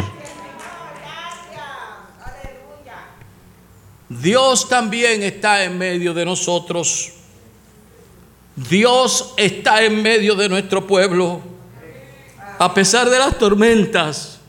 [4.08, 7.12] Dios también está en medio de nosotros.
[8.56, 11.42] Dios está en medio de nuestro pueblo.
[12.58, 14.40] A pesar de las tormentas,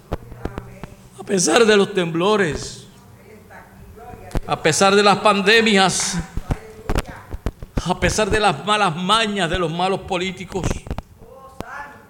[1.19, 2.87] a pesar de los temblores,
[4.47, 6.19] a pesar de las pandemias,
[7.85, 10.65] a pesar de las malas mañas de los malos políticos,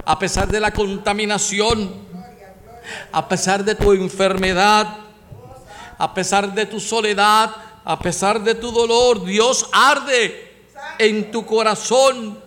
[0.07, 1.93] a pesar de la contaminación,
[3.11, 4.87] a pesar de tu enfermedad,
[5.99, 7.51] a pesar de tu soledad,
[7.85, 10.65] a pesar de tu dolor, Dios arde
[10.99, 12.39] en tu corazón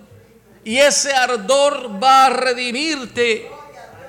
[0.64, 3.50] y ese ardor va a redimirte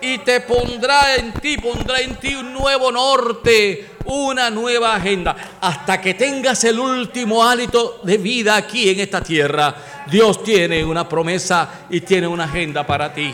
[0.00, 5.36] y te pondrá en ti, pondrá en ti un nuevo norte, una nueva agenda.
[5.60, 9.74] Hasta que tengas el último hálito de vida aquí en esta tierra,
[10.10, 13.32] Dios tiene una promesa y tiene una agenda para ti.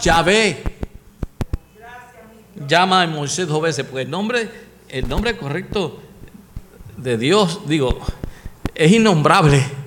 [0.00, 0.62] Yahvé
[2.66, 4.48] llama a Moisés dos veces, porque el nombre,
[4.88, 6.00] el nombre correcto
[6.96, 7.98] de Dios, digo,
[8.74, 9.85] es innombrable.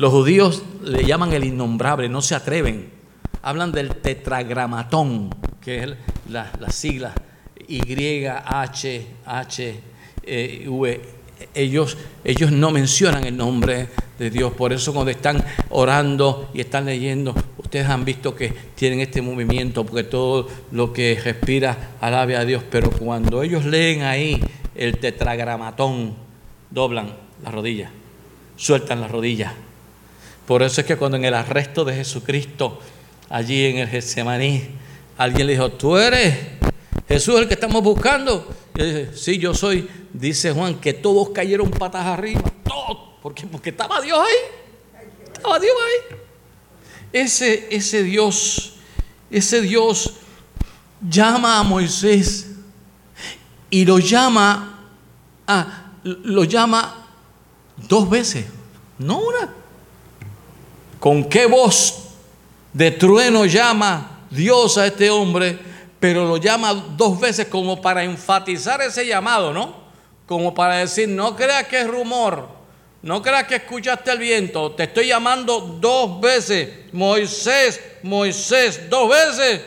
[0.00, 2.88] Los judíos le llaman el innombrable, no se atreven.
[3.42, 5.28] Hablan del tetragramatón,
[5.60, 5.90] que es
[6.30, 7.12] la, la sigla
[7.68, 7.82] Y,
[8.26, 9.80] H, H,
[10.22, 11.00] e, V.
[11.52, 13.88] Ellos, ellos no mencionan el nombre
[14.18, 14.54] de Dios.
[14.54, 19.84] Por eso cuando están orando y están leyendo, ustedes han visto que tienen este movimiento,
[19.84, 22.64] porque todo lo que respira alabe a Dios.
[22.70, 24.42] Pero cuando ellos leen ahí
[24.74, 26.14] el tetragramatón,
[26.70, 27.12] doblan
[27.44, 27.90] la rodilla,
[28.56, 29.54] sueltan la rodilla
[30.50, 32.80] por eso es que cuando en el arresto de Jesucristo,
[33.28, 34.64] allí en el Getsemaní,
[35.16, 36.36] alguien le dijo, tú eres
[37.06, 38.52] Jesús el que estamos buscando.
[38.74, 39.88] Y él dice, sí, yo soy.
[40.12, 42.42] Dice Juan que todos cayeron patas arriba.
[42.64, 42.98] Todos.
[43.22, 43.46] ¿Por qué?
[43.46, 45.02] Porque estaba Dios ahí.
[45.32, 46.16] Estaba Dios ahí.
[47.12, 48.72] Ese, ese Dios,
[49.30, 50.14] ese Dios
[51.08, 52.48] llama a Moisés
[53.70, 54.80] y lo llama,
[55.46, 57.06] ah, lo llama
[57.76, 58.46] dos veces,
[58.98, 59.59] no una.
[61.00, 62.10] ¿Con qué voz
[62.74, 65.58] de trueno llama Dios a este hombre?
[65.98, 69.74] Pero lo llama dos veces como para enfatizar ese llamado, ¿no?
[70.26, 72.48] Como para decir, no creas que es rumor,
[73.02, 79.62] no creas que escuchaste el viento, te estoy llamando dos veces, Moisés, Moisés, dos veces,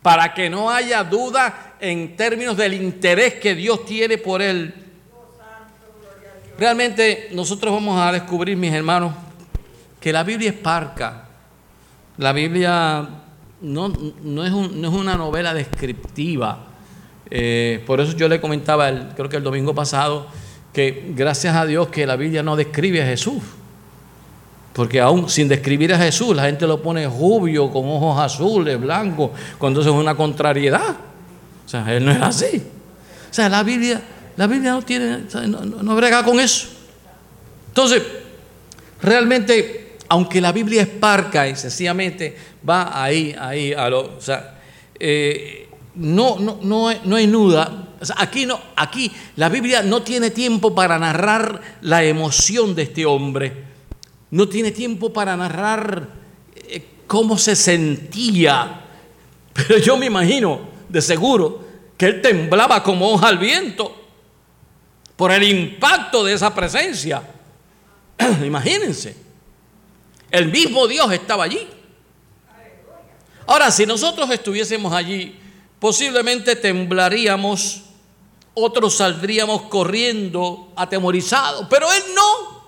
[0.00, 4.72] para que no haya duda en términos del interés que Dios tiene por él.
[6.56, 9.12] Realmente nosotros vamos a descubrir, mis hermanos,
[10.04, 11.24] que la Biblia es parca.
[12.18, 13.08] La Biblia
[13.62, 13.88] no,
[14.22, 16.58] no, es, una novela descriptiva.
[17.30, 20.26] Eh, por eso yo le comentaba, el, creo que el domingo pasado,
[20.74, 23.42] que gracias a Dios que la Biblia no describe a Jesús.
[24.74, 29.30] Porque aún sin describir a Jesús, la gente lo pone rubio, con ojos azules, blancos,
[29.56, 30.96] cuando eso es una contrariedad.
[31.64, 32.62] O sea, él no es así.
[33.30, 34.02] O sea, la Biblia,
[34.36, 36.68] la Biblia no tiene, no, no brega con eso.
[37.68, 38.02] Entonces,
[39.00, 42.36] realmente aunque la Biblia es parca y sencillamente
[42.68, 43.74] va ahí, ahí,
[44.98, 47.88] eh, no, hay nuda.
[48.16, 48.46] aquí,
[48.76, 53.64] aquí la Biblia no tiene tiempo para narrar la emoción de este hombre,
[54.30, 56.08] no tiene tiempo para narrar
[56.56, 58.80] eh, cómo se sentía,
[59.52, 61.64] pero yo me imagino, de seguro,
[61.96, 64.04] que él temblaba como hoja al viento
[65.16, 67.22] por el impacto de esa presencia.
[68.44, 69.23] Imagínense.
[70.34, 71.64] El mismo Dios estaba allí.
[73.46, 75.38] Ahora, si nosotros estuviésemos allí,
[75.78, 77.82] posiblemente temblaríamos,
[78.52, 82.64] otros saldríamos corriendo, atemorizados, pero él no.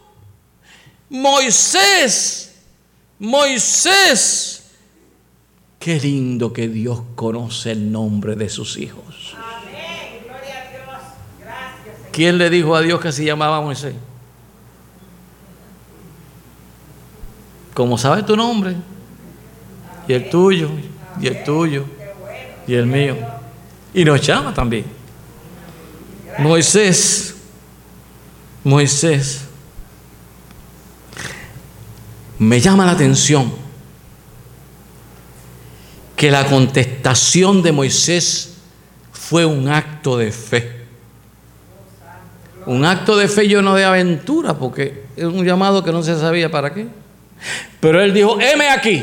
[1.08, 2.54] Moisés,
[3.18, 4.70] Moisés,
[5.80, 9.34] qué lindo que Dios conoce el nombre de sus hijos.
[12.12, 13.94] ¿Quién le dijo a Dios que se llamaba Moisés?
[17.76, 18.74] Como sabe tu nombre,
[20.08, 20.70] y el tuyo,
[21.20, 21.84] y el tuyo,
[22.66, 23.18] y el mío,
[23.92, 24.86] y nos llama también.
[26.38, 27.34] Moisés,
[28.64, 29.42] Moisés,
[32.38, 33.52] me llama la atención
[36.16, 38.54] que la contestación de Moisés
[39.12, 40.86] fue un acto de fe.
[42.64, 46.50] Un acto de fe lleno de aventura, porque es un llamado que no se sabía
[46.50, 47.04] para qué.
[47.80, 49.02] Pero él dijo, heme aquí,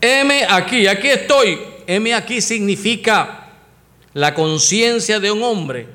[0.00, 1.58] heme aquí, aquí estoy.
[1.86, 3.50] Heme aquí significa
[4.14, 5.88] la conciencia de un hombre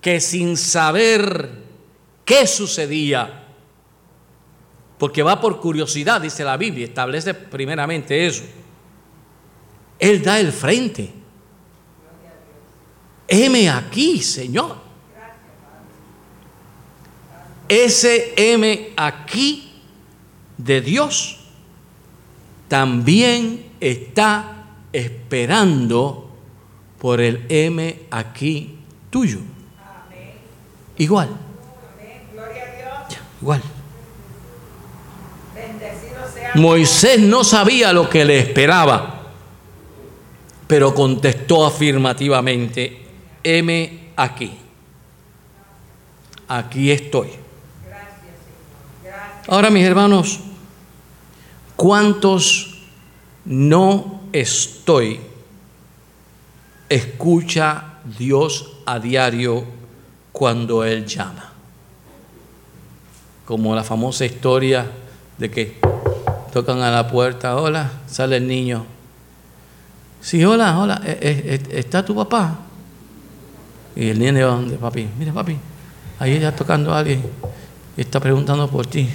[0.00, 1.50] que sin saber
[2.24, 3.44] qué sucedía,
[4.98, 8.44] porque va por curiosidad, dice la Biblia, establece primeramente eso.
[9.98, 11.10] Él da el frente.
[13.28, 14.76] Heme aquí, Señor.
[17.68, 19.69] Ese heme aquí
[20.64, 21.38] de Dios
[22.68, 26.30] también está esperando
[26.98, 28.78] por el M aquí
[29.10, 29.40] tuyo.
[30.98, 31.30] Igual.
[33.40, 33.62] Igual.
[36.54, 39.22] Moisés no sabía lo que le esperaba,
[40.66, 43.06] pero contestó afirmativamente,
[43.42, 44.58] M aquí.
[46.48, 47.30] Aquí estoy.
[49.46, 50.40] Ahora, mis hermanos,
[51.80, 52.74] ¿cuántos
[53.46, 55.18] no estoy?
[56.90, 59.64] Escucha Dios a diario
[60.30, 61.50] cuando Él llama.
[63.46, 64.90] Como la famosa historia
[65.38, 65.78] de que
[66.52, 68.84] tocan a la puerta, hola, sale el niño.
[70.20, 72.58] Sí, hola, hola, eh, eh, eh, ¿está tu papá?
[73.96, 75.56] Y el niño va donde papi, mira papi,
[76.18, 77.22] ahí está tocando a alguien
[77.96, 79.08] y está preguntando por ti.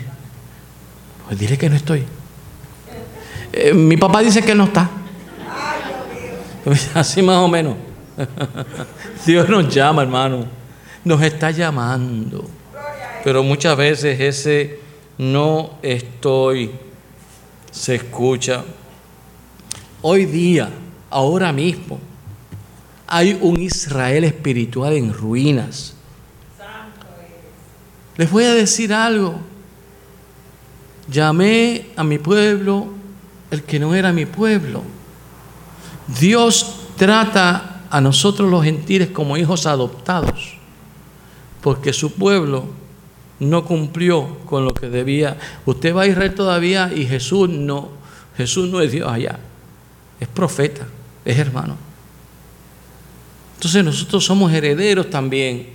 [1.27, 2.24] Pues dile que no estoy.
[3.73, 4.89] Mi papá dice que no está.
[6.93, 7.75] Así más o menos.
[9.25, 10.45] Dios nos llama, hermano.
[11.03, 12.49] Nos está llamando.
[13.23, 14.79] Pero muchas veces ese
[15.17, 16.71] no estoy
[17.75, 18.63] se escucha.
[20.01, 20.69] Hoy día,
[21.09, 21.99] ahora mismo,
[23.07, 25.93] hay un Israel espiritual en ruinas.
[28.17, 29.35] Les voy a decir algo.
[31.07, 32.94] Llamé a mi pueblo
[33.55, 34.83] el que no era mi pueblo.
[36.19, 40.57] Dios trata a nosotros los gentiles como hijos adoptados,
[41.61, 42.65] porque su pueblo
[43.39, 45.37] no cumplió con lo que debía.
[45.65, 47.89] Usted va a Israel todavía y Jesús no,
[48.37, 49.39] Jesús no es Dios allá,
[50.19, 50.85] es profeta,
[51.23, 51.75] es hermano.
[53.55, 55.69] Entonces nosotros somos herederos también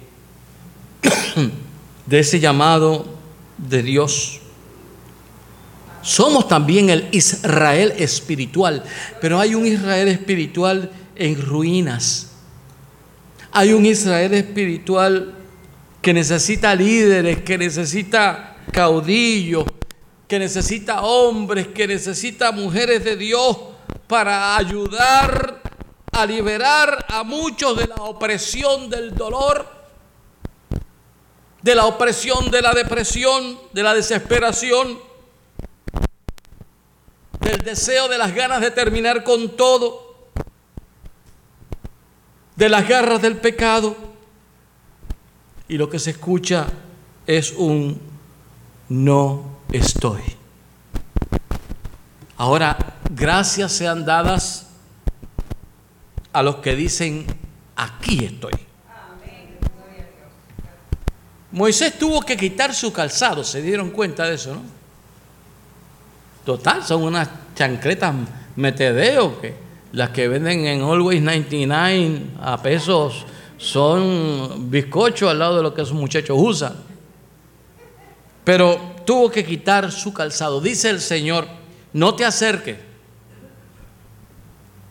[2.06, 3.06] de ese llamado
[3.56, 4.39] de Dios.
[6.03, 8.82] Somos también el Israel espiritual,
[9.20, 12.30] pero hay un Israel espiritual en ruinas.
[13.53, 15.34] Hay un Israel espiritual
[16.01, 19.64] que necesita líderes, que necesita caudillos,
[20.26, 23.59] que necesita hombres, que necesita mujeres de Dios
[24.07, 25.61] para ayudar
[26.12, 29.68] a liberar a muchos de la opresión del dolor,
[31.61, 35.09] de la opresión de la depresión, de la desesperación
[37.61, 40.30] del deseo, de las ganas de terminar con todo,
[42.56, 43.96] de las garras del pecado.
[45.68, 46.66] Y lo que se escucha
[47.26, 48.00] es un
[48.88, 50.22] no estoy.
[52.36, 52.76] Ahora,
[53.11, 54.66] gracias sean dadas
[56.32, 57.26] a los que dicen,
[57.76, 58.52] aquí estoy.
[61.52, 64.62] Moisés tuvo que quitar su calzado, se dieron cuenta de eso, ¿no?
[66.44, 67.28] Total, son unas
[67.61, 68.14] chancletas
[68.56, 69.54] metedeo que
[69.92, 73.26] las que venden en Always 99 a pesos
[73.58, 76.72] son bizcochos al lado de lo que esos muchachos usan.
[78.44, 80.62] Pero tuvo que quitar su calzado.
[80.62, 81.46] Dice el Señor,
[81.92, 82.78] no te acerques.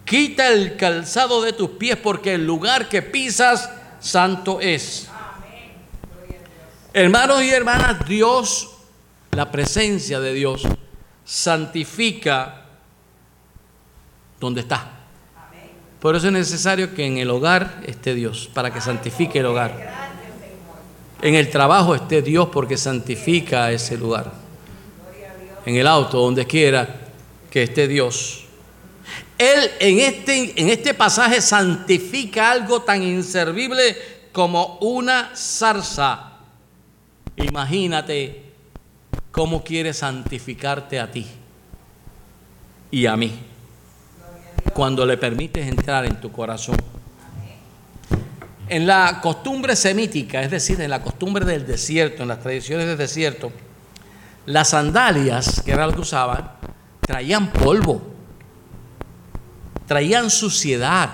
[0.05, 3.67] Quita el calzado de tus pies porque el lugar que pisas
[3.99, 5.09] santo es.
[6.93, 8.69] Hermanos y hermanas, Dios,
[9.31, 10.67] la presencia de Dios,
[11.29, 12.65] santifica
[14.39, 14.89] donde está.
[15.99, 19.93] Por eso es necesario que en el hogar esté Dios, para que santifique el hogar.
[21.21, 24.31] En el trabajo esté Dios porque santifica ese lugar.
[25.67, 26.95] En el auto, donde quiera
[27.51, 28.45] que esté Dios.
[29.37, 33.95] Él en este, en este pasaje santifica algo tan inservible
[34.31, 36.39] como una zarza.
[37.35, 38.48] Imagínate
[39.39, 41.25] cómo quiere santificarte a ti
[42.91, 43.39] y a mí
[44.73, 46.75] cuando le permites entrar en tu corazón.
[48.67, 52.97] En la costumbre semítica, es decir, en la costumbre del desierto, en las tradiciones del
[52.97, 53.53] desierto,
[54.45, 56.51] las sandalias, que era lo que usaban,
[56.99, 58.11] traían polvo,
[59.87, 61.11] traían suciedad,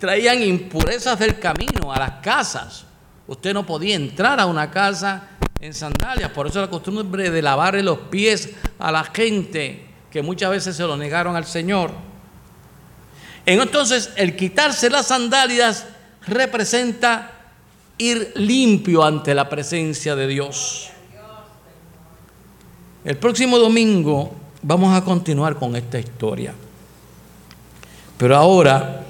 [0.00, 2.86] traían impurezas del camino a las casas.
[3.28, 5.28] Usted no podía entrar a una casa
[5.60, 10.50] en sandalias, por eso la costumbre de lavarle los pies a la gente, que muchas
[10.50, 11.92] veces se lo negaron al Señor.
[13.44, 15.86] Entonces, el quitarse las sandalias
[16.26, 17.32] representa
[17.98, 20.90] ir limpio ante la presencia de Dios.
[23.04, 26.52] El próximo domingo vamos a continuar con esta historia.
[28.18, 29.04] Pero ahora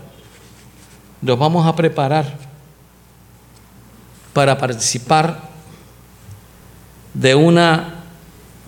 [1.23, 2.37] nos vamos a preparar
[4.33, 5.56] para participar
[7.21, 7.95] de una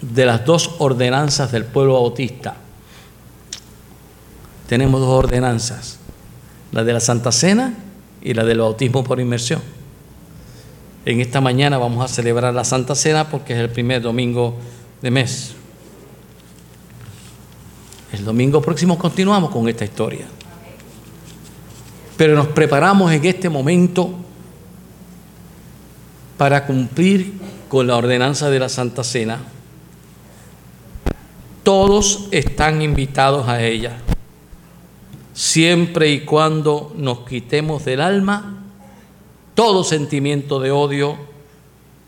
[0.01, 2.57] de las dos ordenanzas del pueblo bautista.
[4.66, 5.99] Tenemos dos ordenanzas,
[6.72, 7.74] la de la Santa Cena
[8.22, 9.61] y la del bautismo por inmersión.
[11.05, 14.57] En esta mañana vamos a celebrar la Santa Cena porque es el primer domingo
[15.03, 15.53] de mes.
[18.12, 20.26] El domingo próximo continuamos con esta historia.
[22.16, 24.11] Pero nos preparamos en este momento
[26.36, 27.34] para cumplir
[27.68, 29.40] con la ordenanza de la Santa Cena.
[31.62, 33.98] Todos están invitados a ella
[35.38, 38.58] siempre y cuando nos quitemos del alma
[39.54, 41.16] todo sentimiento de odio,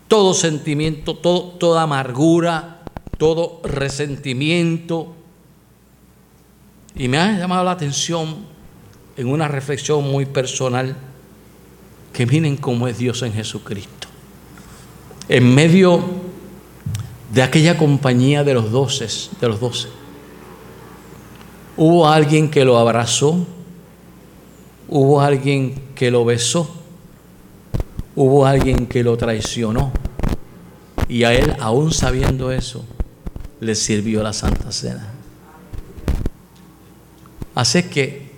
[0.07, 2.81] todo sentimiento, toda amargura,
[3.17, 5.13] todo resentimiento.
[6.95, 8.45] Y me ha llamado la atención
[9.17, 10.95] en una reflexión muy personal
[12.13, 14.00] que miren cómo es Dios en Jesucristo.
[15.29, 16.03] En medio
[17.33, 19.87] de aquella compañía de los doces, de los doce
[21.77, 23.45] Hubo alguien que lo abrazó,
[24.89, 26.69] hubo alguien que lo besó,
[28.15, 29.91] hubo alguien que lo traicionó.
[31.07, 32.85] Y a él, aún sabiendo eso,
[33.61, 35.11] le sirvió la Santa Cena.
[37.55, 38.31] Así que,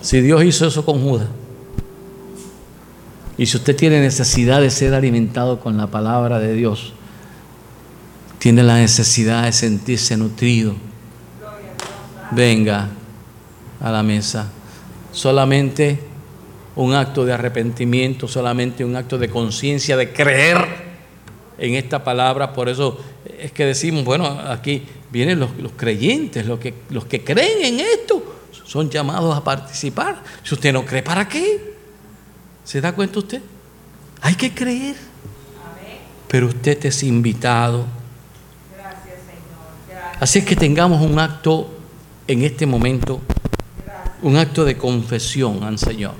[0.00, 1.28] si Dios hizo eso con Judas,
[3.36, 6.92] y si usted tiene necesidad de ser alimentado con la palabra de Dios,
[8.38, 10.74] tiene la necesidad de sentirse nutrido,
[12.30, 12.90] venga
[13.80, 14.50] a la mesa.
[15.12, 15.98] Solamente
[16.76, 20.58] un acto de arrepentimiento, solamente un acto de conciencia, de creer
[21.58, 22.52] en esta palabra.
[22.52, 22.98] Por eso
[23.38, 28.22] es que decimos, bueno, aquí vienen los, creyentes, los que, los que creen en esto,
[28.64, 30.22] son llamados a participar.
[30.42, 31.73] Si usted no cree, ¿para qué?
[32.64, 33.42] ¿Se da cuenta usted?
[34.20, 34.96] Hay que creer.
[36.28, 37.86] Pero usted es invitado
[40.20, 41.68] Así es que tengamos un acto
[42.26, 43.20] en este momento,
[44.22, 46.14] un acto de confesión al Señor.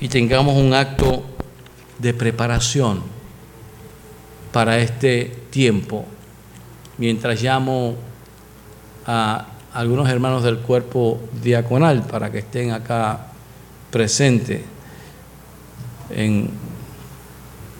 [0.00, 1.22] Y tengamos un acto
[1.98, 3.02] de preparación
[4.50, 6.04] para este tiempo.
[6.98, 7.94] Mientras llamo
[9.06, 13.26] a algunos hermanos del cuerpo diaconal para que estén acá
[13.90, 14.62] presentes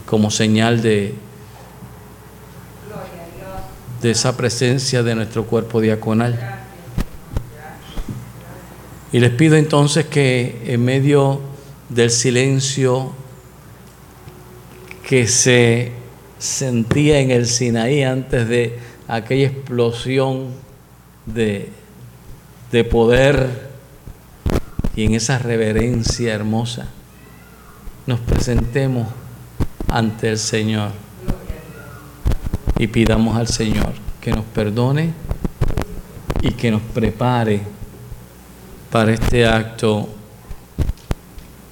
[0.06, 1.14] como señal de
[4.02, 6.36] de esa presencia de nuestro cuerpo diaconal.
[9.12, 11.40] Y les pido entonces que en medio
[11.88, 13.12] del silencio
[15.08, 15.92] que se
[16.38, 20.48] sentía en el Sinaí antes de aquella explosión
[21.26, 21.68] de,
[22.72, 23.70] de poder
[24.96, 26.88] y en esa reverencia hermosa,
[28.06, 29.06] nos presentemos
[29.88, 30.90] ante el Señor
[32.76, 35.12] y pidamos al Señor que nos perdone
[36.40, 37.62] y que nos prepare
[38.90, 40.08] para este acto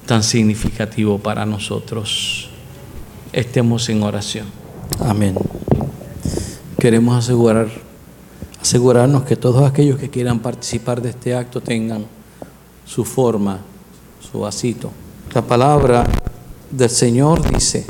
[0.05, 2.49] tan significativo para nosotros.
[3.33, 4.47] Estemos en oración.
[4.99, 5.35] Amén.
[6.79, 7.67] Queremos asegurar,
[8.61, 12.05] asegurarnos que todos aquellos que quieran participar de este acto tengan
[12.85, 13.59] su forma,
[14.31, 14.91] su vasito
[15.33, 16.05] La palabra
[16.69, 17.85] del Señor dice,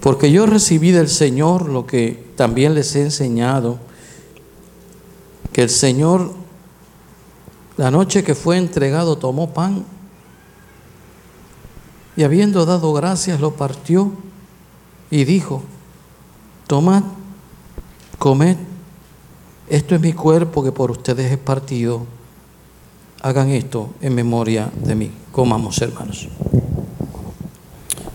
[0.00, 3.78] porque yo recibí del Señor lo que también les he enseñado,
[5.54, 6.32] que el Señor,
[7.78, 9.86] la noche que fue entregado, tomó pan
[12.14, 14.12] y habiendo dado gracias lo partió
[15.10, 15.62] y dijo,
[16.66, 17.04] tomad,
[18.18, 18.58] comed,
[19.70, 22.04] esto es mi cuerpo que por ustedes es partido,
[23.24, 25.10] hagan esto en memoria de mí.
[25.32, 26.28] Comamos hermanos.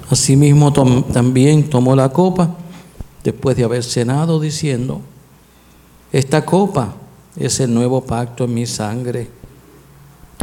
[0.08, 2.56] Asimismo también tomó la copa
[3.24, 5.02] después de haber cenado diciendo,
[6.12, 6.94] esta copa
[7.36, 9.28] es el nuevo pacto en mi sangre.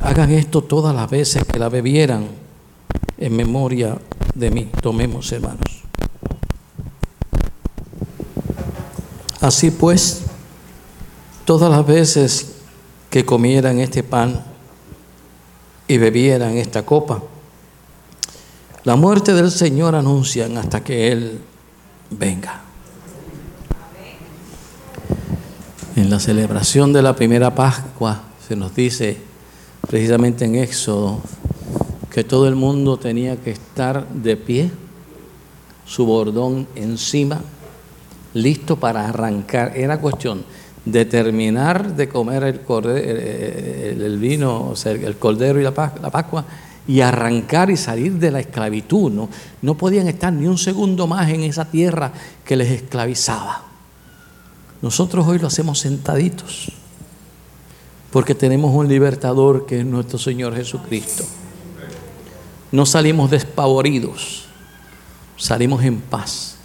[0.02, 2.26] Hagan esto todas las veces que la bebieran
[3.18, 3.96] en memoria
[4.34, 4.68] de mí.
[4.82, 5.84] Tomemos, hermanos.
[9.40, 10.22] Así pues,
[11.44, 12.56] todas las veces
[13.10, 14.55] que comieran este pan
[15.88, 17.22] y bebieran esta copa,
[18.84, 21.40] la muerte del Señor anuncian hasta que Él
[22.10, 22.62] venga.
[25.96, 29.16] En la celebración de la primera Pascua se nos dice
[29.88, 31.20] precisamente en Éxodo
[32.10, 34.70] que todo el mundo tenía que estar de pie,
[35.86, 37.40] su bordón encima,
[38.34, 39.76] listo para arrancar.
[39.76, 40.44] Era cuestión
[40.86, 46.46] de terminar de comer el, el, vino, o sea, el cordero y la Pascua
[46.88, 49.12] y arrancar y salir de la esclavitud.
[49.12, 49.28] ¿no?
[49.60, 52.12] no podían estar ni un segundo más en esa tierra
[52.44, 53.64] que les esclavizaba.
[54.80, 56.72] Nosotros hoy lo hacemos sentaditos
[58.10, 61.24] porque tenemos un libertador que es nuestro Señor Jesucristo
[62.72, 64.44] no salimos despavoridos,
[65.36, 66.56] salimos en paz.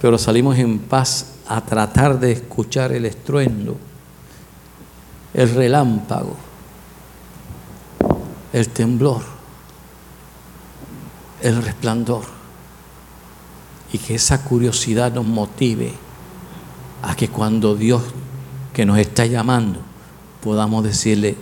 [0.00, 3.76] Pero salimos en paz a tratar de escuchar el estruendo,
[5.34, 6.36] el relámpago,
[8.52, 9.22] el temblor,
[11.42, 12.24] el resplandor.
[13.92, 15.92] Y que esa curiosidad nos motive
[17.02, 18.02] a que cuando Dios
[18.72, 19.80] que nos está llamando
[20.42, 21.36] podamos decirle,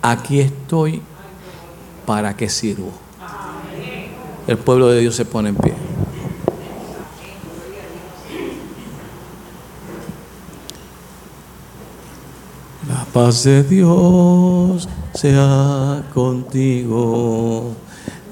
[0.00, 1.02] aquí estoy
[2.06, 2.92] ¿para qué sirvo?
[4.46, 5.74] El pueblo de Dios se pone en pie.
[12.88, 17.72] La paz de Dios sea contigo.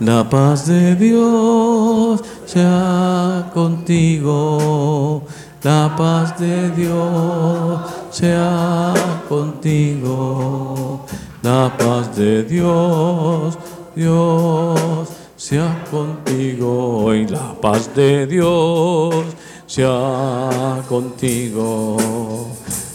[0.00, 5.22] La paz de Dios sea contigo.
[5.62, 7.80] La paz de Dios
[8.10, 8.92] sea
[9.28, 11.06] contigo.
[11.42, 13.56] La paz de Dios,
[13.94, 17.28] Dios, sea contigo hoy.
[17.28, 19.14] La paz de Dios,
[19.64, 21.96] sea contigo.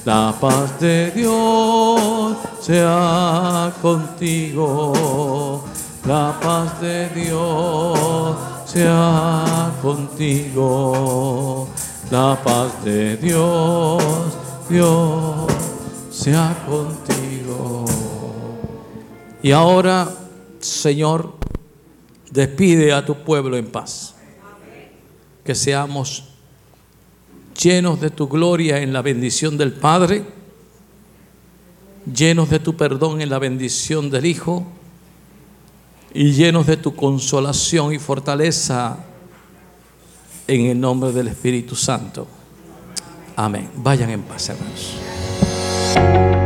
[0.07, 5.65] La paz de Dios, sea contigo.
[6.05, 11.67] La paz de Dios, sea contigo.
[12.09, 14.01] La paz de Dios,
[14.69, 15.51] Dios,
[16.09, 17.83] sea contigo.
[19.43, 20.07] Y ahora,
[20.61, 21.33] Señor,
[22.31, 24.15] despide a tu pueblo en paz.
[25.43, 26.26] Que seamos
[27.61, 30.23] llenos de tu gloria en la bendición del Padre,
[32.13, 34.65] llenos de tu perdón en la bendición del Hijo
[36.13, 38.97] y llenos de tu consolación y fortaleza
[40.47, 42.27] en el nombre del Espíritu Santo.
[43.35, 43.69] Amén.
[43.75, 46.36] Vayan en paz, hermanos.